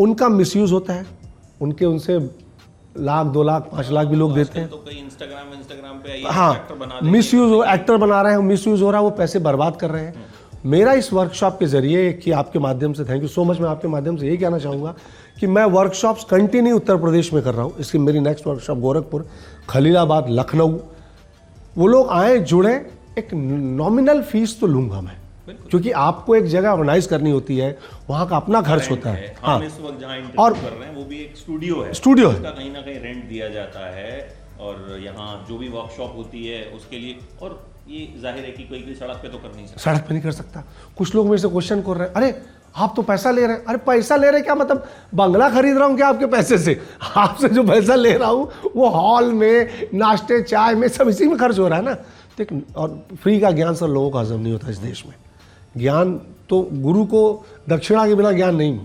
उनका 0.00 0.28
मिसयूज 0.28 0.72
होता 0.72 0.92
है 0.92 1.06
उनके 1.60 1.84
उनसे 1.84 2.18
लाख 2.94 3.26
दो 3.26 3.42
लाख 3.42 3.68
पाँच 3.72 3.90
लाख 3.90 4.06
भी 4.06 4.16
लोग 4.16 4.34
देते 4.34 4.60
हैं। 4.60 4.68
तो 4.68 4.76
कई 4.78 4.96
इंस्टाग्राम 4.96 5.52
इंस्टाग्राम 5.54 5.98
पे 5.98 6.22
हाँ। 6.28 7.00
मिस 7.02 7.32
यूज़ 7.34 7.52
एक्टर 7.70 7.96
बना 7.96 8.20
रहे 8.22 8.32
हैं 8.32 8.40
मिस 8.40 8.66
यूज़ 8.66 8.82
हो 8.82 8.90
रहा 8.90 9.00
है 9.00 9.04
वो 9.04 9.10
पैसे 9.16 9.38
बर्बाद 9.38 9.76
कर 9.76 9.90
रहे 9.90 10.04
हैं। 10.04 10.24
मेरा 10.66 10.92
इस 10.92 11.12
वर्कशॉप 11.12 11.58
के 11.58 11.66
ज़रिए 11.66 12.12
कि 12.14 12.30
आपके 12.32 12.58
माध्यम 12.58 12.92
से 12.92 13.04
थैंक 13.04 13.22
यू 13.22 13.28
सो 13.28 13.44
मच 13.44 13.60
मैं 13.60 13.68
आपके 13.68 13.88
माध्यम 13.88 14.16
से 14.16 14.26
यही 14.26 14.36
कहना 14.36 14.58
चाहूँगा 14.58 14.94
कि 15.40 15.46
मैं 15.46 15.64
वर्कशॉप्स 15.66 16.24
कंटिन्यू 16.24 16.76
उत्तर 16.76 16.96
प्रदेश 16.96 17.32
में 17.32 17.42
कर 17.42 17.54
रहा 17.54 17.62
हूँ। 17.62 17.76
इसकी 17.80 17.98
मेरी 17.98 18.20
नेक्स्ट 18.20 18.46
वर्कशॉप 18.46 18.78
गोरखपुर 18.78 19.26
खलीलाबाद 19.68 20.26
लखनऊ। 20.30 20.78
वो 21.76 21.86
लोग 21.86 22.08
आए 22.10 22.38
जुड़े 22.40 22.74
एक 23.18 23.34
नॉमिनल 23.34 24.22
फ़ीस 24.22 24.60
तो 24.60 24.66
लूँगा 24.66 25.00
मैं। 25.00 25.16
क्योंकि 25.70 25.90
आपको 26.02 26.34
एक 26.36 26.46
जगह 26.46 26.68
ऑर्गेनाइज 26.70 27.06
करनी 27.06 27.30
होती 27.30 27.56
है 27.58 27.76
वहाँ 28.10 28.26
का 28.28 28.36
अपना 28.36 28.60
खर्च 28.62 28.90
होता 28.90 29.10
है। 29.10 29.34
हाँ। 29.42 29.58
इस 29.64 29.78
वक्त 29.80 30.00
जहाँ 30.00 30.18
और- 30.38 30.60
कर 30.60 30.68
रहे 30.68 30.88
हैं 30.88 30.94
वो 30.96 31.04
भी 31.04 31.18
एक 31.20 31.36
स्टूडियो 31.36 31.82
है। 31.82 31.92
स्टूडियो 31.94 32.28
है। 32.28 32.40
कहीं 32.42 32.72
ना 32.72 32.80
कहीं 32.80 33.00
रेंट 33.00 33.24
दिया 33.28 33.48
जाता 33.48 33.86
है 33.96 34.12
और 34.60 34.98
यहाँ 35.04 35.46
जो 35.48 35.58
भी 35.58 35.68
वर्कशॉप 35.68 36.16
होती 36.16 36.46
है 36.46 36.64
उसके 36.76 36.98
लिए 36.98 37.18
और 37.42 37.60
ये 37.88 38.06
ज़ाहिर 38.22 38.44
है 38.44 38.50
कि 38.50 38.62
कोई 38.62 38.80
कोई 38.80 38.94
सड़क 38.94 39.16
पे 39.22 39.28
तो 39.28 39.38
कर 39.38 39.54
नहीं 39.56 39.66
सकता। 39.66 39.80
सड़क 39.82 40.04
पे 40.08 40.14
नहीं 40.14 40.22
कर 40.22 40.32
सकता। 40.32 40.64
कुछ 40.98 41.14
लोग 41.14 41.26
मेरे 41.26 41.38
से 41.38 41.48
क्वेश्चन 41.48 41.80
कर 41.82 41.96
रहे 41.96 42.08
हैं 42.08 42.14
अरे 42.14 42.34
आप 42.76 42.92
तो 42.96 43.02
पैसा 43.02 43.30
ले 43.30 43.46
रहे 43.46 43.56
हैं। 43.56 43.64
अरे 43.64 43.78
पैसा 43.86 44.16
ले 44.16 44.30
रहे 44.30 44.40
क्या? 44.40 44.54
मतलब 44.54 44.86
बंगला 45.14 45.48
खरीद 45.50 45.76
रहा 45.78 45.86
हूँ 45.86 45.96
क्या 45.96 46.08
आपके 46.08 46.26
पैसे 46.34 46.58
से? 46.58 46.80
आपसे 47.16 47.48
जो 47.48 47.62
पैसा 47.62 47.94
ले 47.94 48.12
रहा 48.12 48.28
हूँ 48.28 48.70
वो 48.76 48.88
हॉल 48.88 49.32
में 49.32 49.88
नाश्ते 49.94 50.42
चाय 50.42 50.74
में 50.74 50.86
सब 50.88 51.08
इसी 51.08 51.26
में 51.28 51.36
खर्च 51.38 51.58
हो 51.58 51.68
रहा 51.68 51.78
है 51.78 51.84
ना? 51.84 51.94
ठीक 52.38 52.52
और 52.76 53.06
फ्री 53.22 53.38
का 53.40 53.50
ज्ञान 53.50 53.74
सर 53.74 53.88
लोगों 53.88 54.10
का 54.10 54.20
हजम 54.20 54.40
नहीं 54.40 54.52
होता 54.52 54.70
इस 54.70 54.76
देश 54.78 55.04
में। 55.06 55.14
ज्ञान 55.74 56.14
तो 56.48 56.60
गुरु 56.72 57.04
को 57.04 57.22
दक्षिणा 57.68 58.06
के 58.08 58.14
बिना 58.14 58.32
ज्ञान 58.32 58.56
नहीं। 58.56 58.78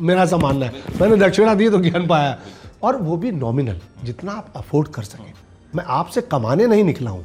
मेरा 0.00 0.22
ऐसा 0.22 0.36
मानना 0.36 0.66
है। 0.66 0.72
मैंने 1.00 1.16
दक्षिणा 1.16 1.54
दी 1.54 1.68
तो 1.70 1.78
ज्ञान 1.78 2.06
पाया। 2.06 2.38
और 2.82 2.96
वो 2.96 3.16
भी 3.16 3.30
नॉमिनल 3.32 3.80
जितना 4.04 4.32
आप 4.32 4.52
अफोर्ड 4.56 4.88
कर 4.88 5.02
सकें। 5.02 5.32
मैं 5.74 5.84
आपसे 5.84 6.20
कमाने 6.22 6.66
नहीं 6.66 6.84
निकला 6.84 7.10
हूँ। 7.10 7.24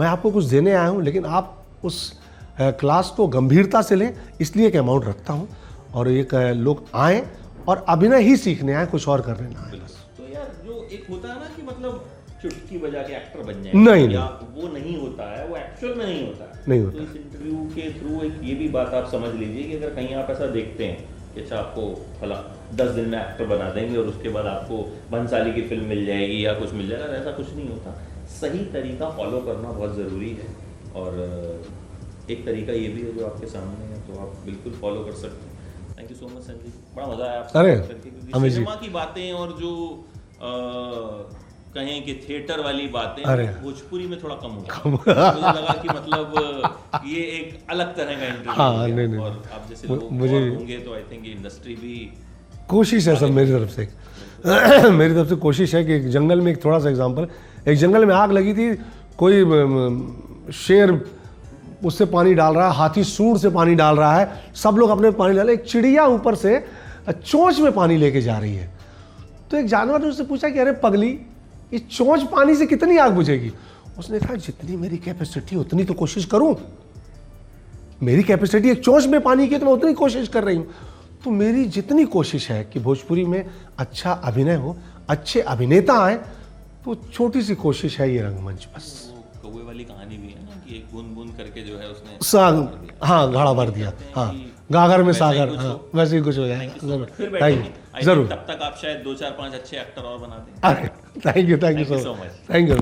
मैं 0.00 0.06
आपको 0.06 0.30
कुछ 0.30 0.44
देने 0.44 0.72
आया 0.72 0.86
हूँ, 0.86 1.02
लेकिन 1.02 1.24
आप 1.24 1.64
उस 1.84 2.12
क्लास 2.60 3.12
को 3.16 3.26
गंभीरता 3.28 3.82
से 3.82 3.96
लें, 3.96 4.14
इसलिए 4.40 4.66
एक 4.66 4.76
अमाउंट 4.76 5.04
रखता 5.04 5.32
हूँ। 5.32 5.48
और 5.94 6.08
एक 6.08 6.34
लोग 6.56 6.84
आएँ 6.94 7.22
और 7.68 7.84
अभिनय 7.88 8.22
ही 8.22 8.36
सीखने 8.36 8.74
आए, 8.74 8.86
कुछ 8.86 9.08
और 9.08 9.20
करने 9.20 9.48
ना 9.48 9.60
आए। 9.60 9.70
तो 9.70 10.34
यार, 10.34 10.50
जो 10.66 10.88
एक 10.92 11.06
होता 11.10 11.28
है 11.28 11.34
ना 11.34 11.46
कि 11.56 11.62
मतलब 11.62 12.06
चुटकी 12.42 12.78
बजा 12.78 13.02
के 13.02 13.12
एक्टर 13.14 13.42
बन 13.42 13.62
जाए 13.62 13.72
नहीं, 13.76 14.08
या 14.10 14.24
वो 14.54 14.68
नहीं 14.68 14.96
होता 14.96 15.30
है 15.30 15.46
वो 15.48 15.56
एक्चुअल 15.56 15.94
में 15.94 16.04
नहीं 16.04 16.26
होता 16.26 16.44
है। 16.44 16.62
नहीं 16.68 16.80
होता। 16.80 16.98
तो 16.98 17.04
इस 17.04 17.16
इंटरव्यू 17.16 17.64
के 17.74 17.92
थ्रू 18.00 18.20
एक 18.22 18.40
ये 18.44 18.54
भी 18.54 18.68
बात 18.68 18.94
आप 18.94 19.08
समझ 19.12 19.34
लीजिए 19.34 19.62
कि 19.62 19.76
अगर 19.76 19.94
कहीं 19.94 20.14
आप 20.14 20.30
ऐसा 20.30 20.46
देखते 20.52 20.84
हैं 20.84 21.34
कि 21.34 21.40
अच्छा 21.40 21.56
आपको 21.56 21.82
फला 22.20 22.36
दस 22.74 22.90
दिन 22.90 23.08
में 23.08 23.18
एक्टर 23.18 23.46
बना 23.46 23.70
देंगे 23.70 23.96
और 23.98 24.06
उसके 24.06 24.28
बाद 24.28 24.46
आपको 24.46 24.78
भंसाली 25.10 25.52
की 25.52 25.62
फ़िल्म 25.68 25.84
मिल 25.86 26.04
जाएगी 26.06 26.44
या 26.44 26.52
कुछ 26.54 26.72
मिल 26.72 26.88
जाएगा 26.88 27.16
ऐसा 27.16 27.32
कुछ 27.32 27.52
नहीं 27.54 27.68
होता। 27.68 27.92
सही 28.30 28.64
तरीका 28.72 29.10
फॉलो 29.10 29.40
करना 29.40 29.70
बहुत 29.72 29.96
ज़रूरी 29.96 30.30
है। 30.32 30.48
और 30.94 31.20
एक 32.30 32.44
तरीका 32.46 32.72
ये 32.72 32.88
भी 32.88 33.02
है 33.02 33.12
जो 33.12 33.26
आपके 33.26 33.46
सामने 33.46 33.84
है 33.86 34.00
तो 34.06 34.18
आप 34.20 34.36
बिल्कुल 34.44 34.72
फॉलो 34.80 35.04
कर 35.04 35.12
सकते 35.18 35.46
हैं। 35.46 35.96
Thank 35.98 36.10
you 36.10 36.16
so 36.16 36.26
much 36.26 36.42
Sanjay 36.42 36.64
ji. 36.64 36.72
बड़ा 36.96 37.06
मज़ा 37.06 37.24
आया 37.24 37.38
आपसे 37.40 37.58
अरे। 37.58 38.50
सिनेमा 38.50 38.74
की 38.74 38.88
बातें 38.90 39.32
और 39.32 39.52
जो 39.60 39.70
कहें 41.74 42.02
कि 42.04 42.12
थिएटर 42.28 42.60
वाली 42.64 42.86
बातें 42.88 43.24
भोजपुरी 43.62 44.06
में 44.06 44.18
थोड़ा 44.22 44.34
कम 44.34 44.48
हो 44.48 44.90
मुझे 44.90 45.12
लगा 45.12 45.72
कि 45.82 45.88
मतलब 45.88 47.02
ये 47.06 47.20
एक 47.38 47.70
अलग 47.70 47.94
तरह 47.96 48.20
का 48.20 48.26
इंटरव्यू 48.26 48.52
हाँ, 48.52 48.88
नहीं, 48.88 49.06
नहीं, 49.08 49.18
और 49.18 49.42
आप 49.54 49.66
जैसे 49.68 49.88
लोग 49.88 50.12
मुझे 50.12 50.38
होंगे 50.38 50.78
तो 50.78 50.94
आई 50.94 51.02
थिंक 51.12 51.26
इंडस्ट्री 51.26 51.74
भी 51.74 51.94
कोशिश 52.68 53.08
है 53.08 53.16
सब 53.16 53.30
मेरी 53.30 53.52
तरफ़ 53.52 53.70
से। 53.70 53.88
मेरी 54.90 55.14
तरफ़ 55.14 55.28
से 55.28 55.36
कोशिश 55.36 55.74
है 55.74 55.84
कि 55.84 55.92
एक 55.92 56.08
जंगल 56.08 56.40
में 56.40 56.50
एक 56.52 56.64
थोड़ा 56.64 56.78
सा 56.78 56.88
एग्जांपल 56.90 57.28
एक 57.68 57.78
जंगल 57.78 58.04
में 58.06 58.14
आग 58.14 58.32
लगी 58.32 58.54
थी 58.54 58.74
कोई 59.22 60.52
शेर 60.52 61.00
उससे 61.84 62.04
पानी 62.12 62.34
डाल 62.34 62.54
रहा 62.54 62.68
है 62.70 62.76
हाथी 62.76 63.04
सूर 63.04 63.38
से 63.38 63.50
पानी 63.50 63.74
डाल 63.74 63.96
रहा 63.96 64.16
है 64.18 64.52
सब 64.54 64.76
लोग 64.78 64.90
अपने 64.90 65.10
पानी 65.10 65.36
डाल 65.36 65.46
रहे 65.46 65.54
एक 65.54 65.64
चिड़िया 65.64 66.06
ऊपर 66.06 66.34
से 66.34 66.58
चोंच 67.10 67.58
में 67.60 67.72
पानी 67.72 67.96
लेके 67.96 68.20
जा 68.20 68.38
रही 68.38 68.54
है। 68.54 68.70
तो 69.50 69.56
एक 69.56 69.66
जानवर 69.66 70.00
ने 70.02 70.08
उससे 70.08 70.24
पूछा 70.24 70.48
कि 70.48 70.58
अरे 70.58 70.72
पगली 70.72 71.18
इस 71.72 71.88
चोंच 71.88 72.22
पानी 72.32 72.54
से 72.56 72.66
कितनी 72.66 72.96
आग 72.98 73.12
बुझेगी? 73.12 73.52
उसने 73.98 74.18
कहा 74.18 74.34
जितनी 74.36 74.76
मेरी 74.76 74.96
कैपेसिटी 74.98 75.56
उतनी 75.56 75.84
तो 75.84 75.94
कोशिश 75.94 76.24
करूँ। 76.24 76.54
मेरी 78.02 78.22
कैपेसिटी 78.22 78.70
एक 78.70 78.82
चोंच 78.84 79.06
में 79.06 79.20
पानी 79.20 79.48
की 79.48 79.58
तो 79.58 79.66
मैं 79.66 79.72
उतनी 79.72 79.94
कोशिश 79.94 80.28
कर 80.28 80.44
रही 80.44 80.56
हूँ। 80.56 80.66
तो 81.24 81.30
मेरी 81.30 81.64
जितनी 81.66 82.04
कोशिश 82.06 82.50
है 82.50 82.62
कि 82.72 82.80
भोजपुरी 82.80 83.24
में 83.24 83.44
अच्छा 83.78 84.12
अभिनय 84.12 84.54
हो 84.56 84.76
अच्छे 85.10 85.40
अभिनेता 85.52 85.98
आए 86.02 86.14
तो 86.84 86.94
छोटी 87.12 87.42
सी 87.42 87.54
कोशिश 87.56 87.98
है 88.00 88.12
ये 88.14 88.22
रंगमंच 88.22 88.68
बस। 88.76 88.86
कौवे 89.42 89.62
वाली 89.64 89.84
कहानी 89.84 90.16
भी 90.16 90.28
है 90.28 90.44
ना 90.44 90.62
कि 90.66 90.76
एक 90.76 90.86
बूंद 90.92 91.14
बूंद 91.16 91.34
करके 91.36 91.64
जो 91.64 91.78
है 91.78 91.88
उसने 91.88 92.18
साग 92.22 92.54
हाँ 93.02 93.30
घड़ा 93.32 93.52
भर 93.52 93.70
दिया 93.70 93.92
हाँ। 94.14 94.32
गागर 94.72 95.02
में 95.02 95.12
सागर 95.12 95.54
हाँ 95.56 95.74
वैसे 95.94 96.16
ही 96.16 96.22
कुछ 96.22 96.38
हो 96.38 96.44
फिर 96.44 96.56
जाएगा 96.56 96.72
थैंक 97.40 97.64
यू 97.64 98.02
ज़रूर। 98.04 98.26
तब 98.28 98.44
तक 98.48 98.62
आप 98.62 98.76
शायद 98.82 98.98
दो 99.04 99.14
चार 99.14 99.30
पाँच 99.38 99.54
अच्छे 99.54 99.76
एक्टर 99.76 100.02
और 100.02 100.18
बना 100.18 100.36
दें। 100.36 100.70
अरे 100.70 100.88
thank 101.26 101.48
you 101.50 101.56
thank 101.62 101.78
you 101.78 101.84
Thank 101.84 102.02
so 102.02 102.14
much 102.14 102.50
thank 102.54 102.68
you 102.70 102.76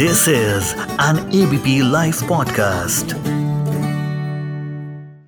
This 0.00 0.20
is 0.28 0.72
an 0.98 1.18
ABP 1.38 1.82
Life 1.82 2.22
podcast. 2.22 3.39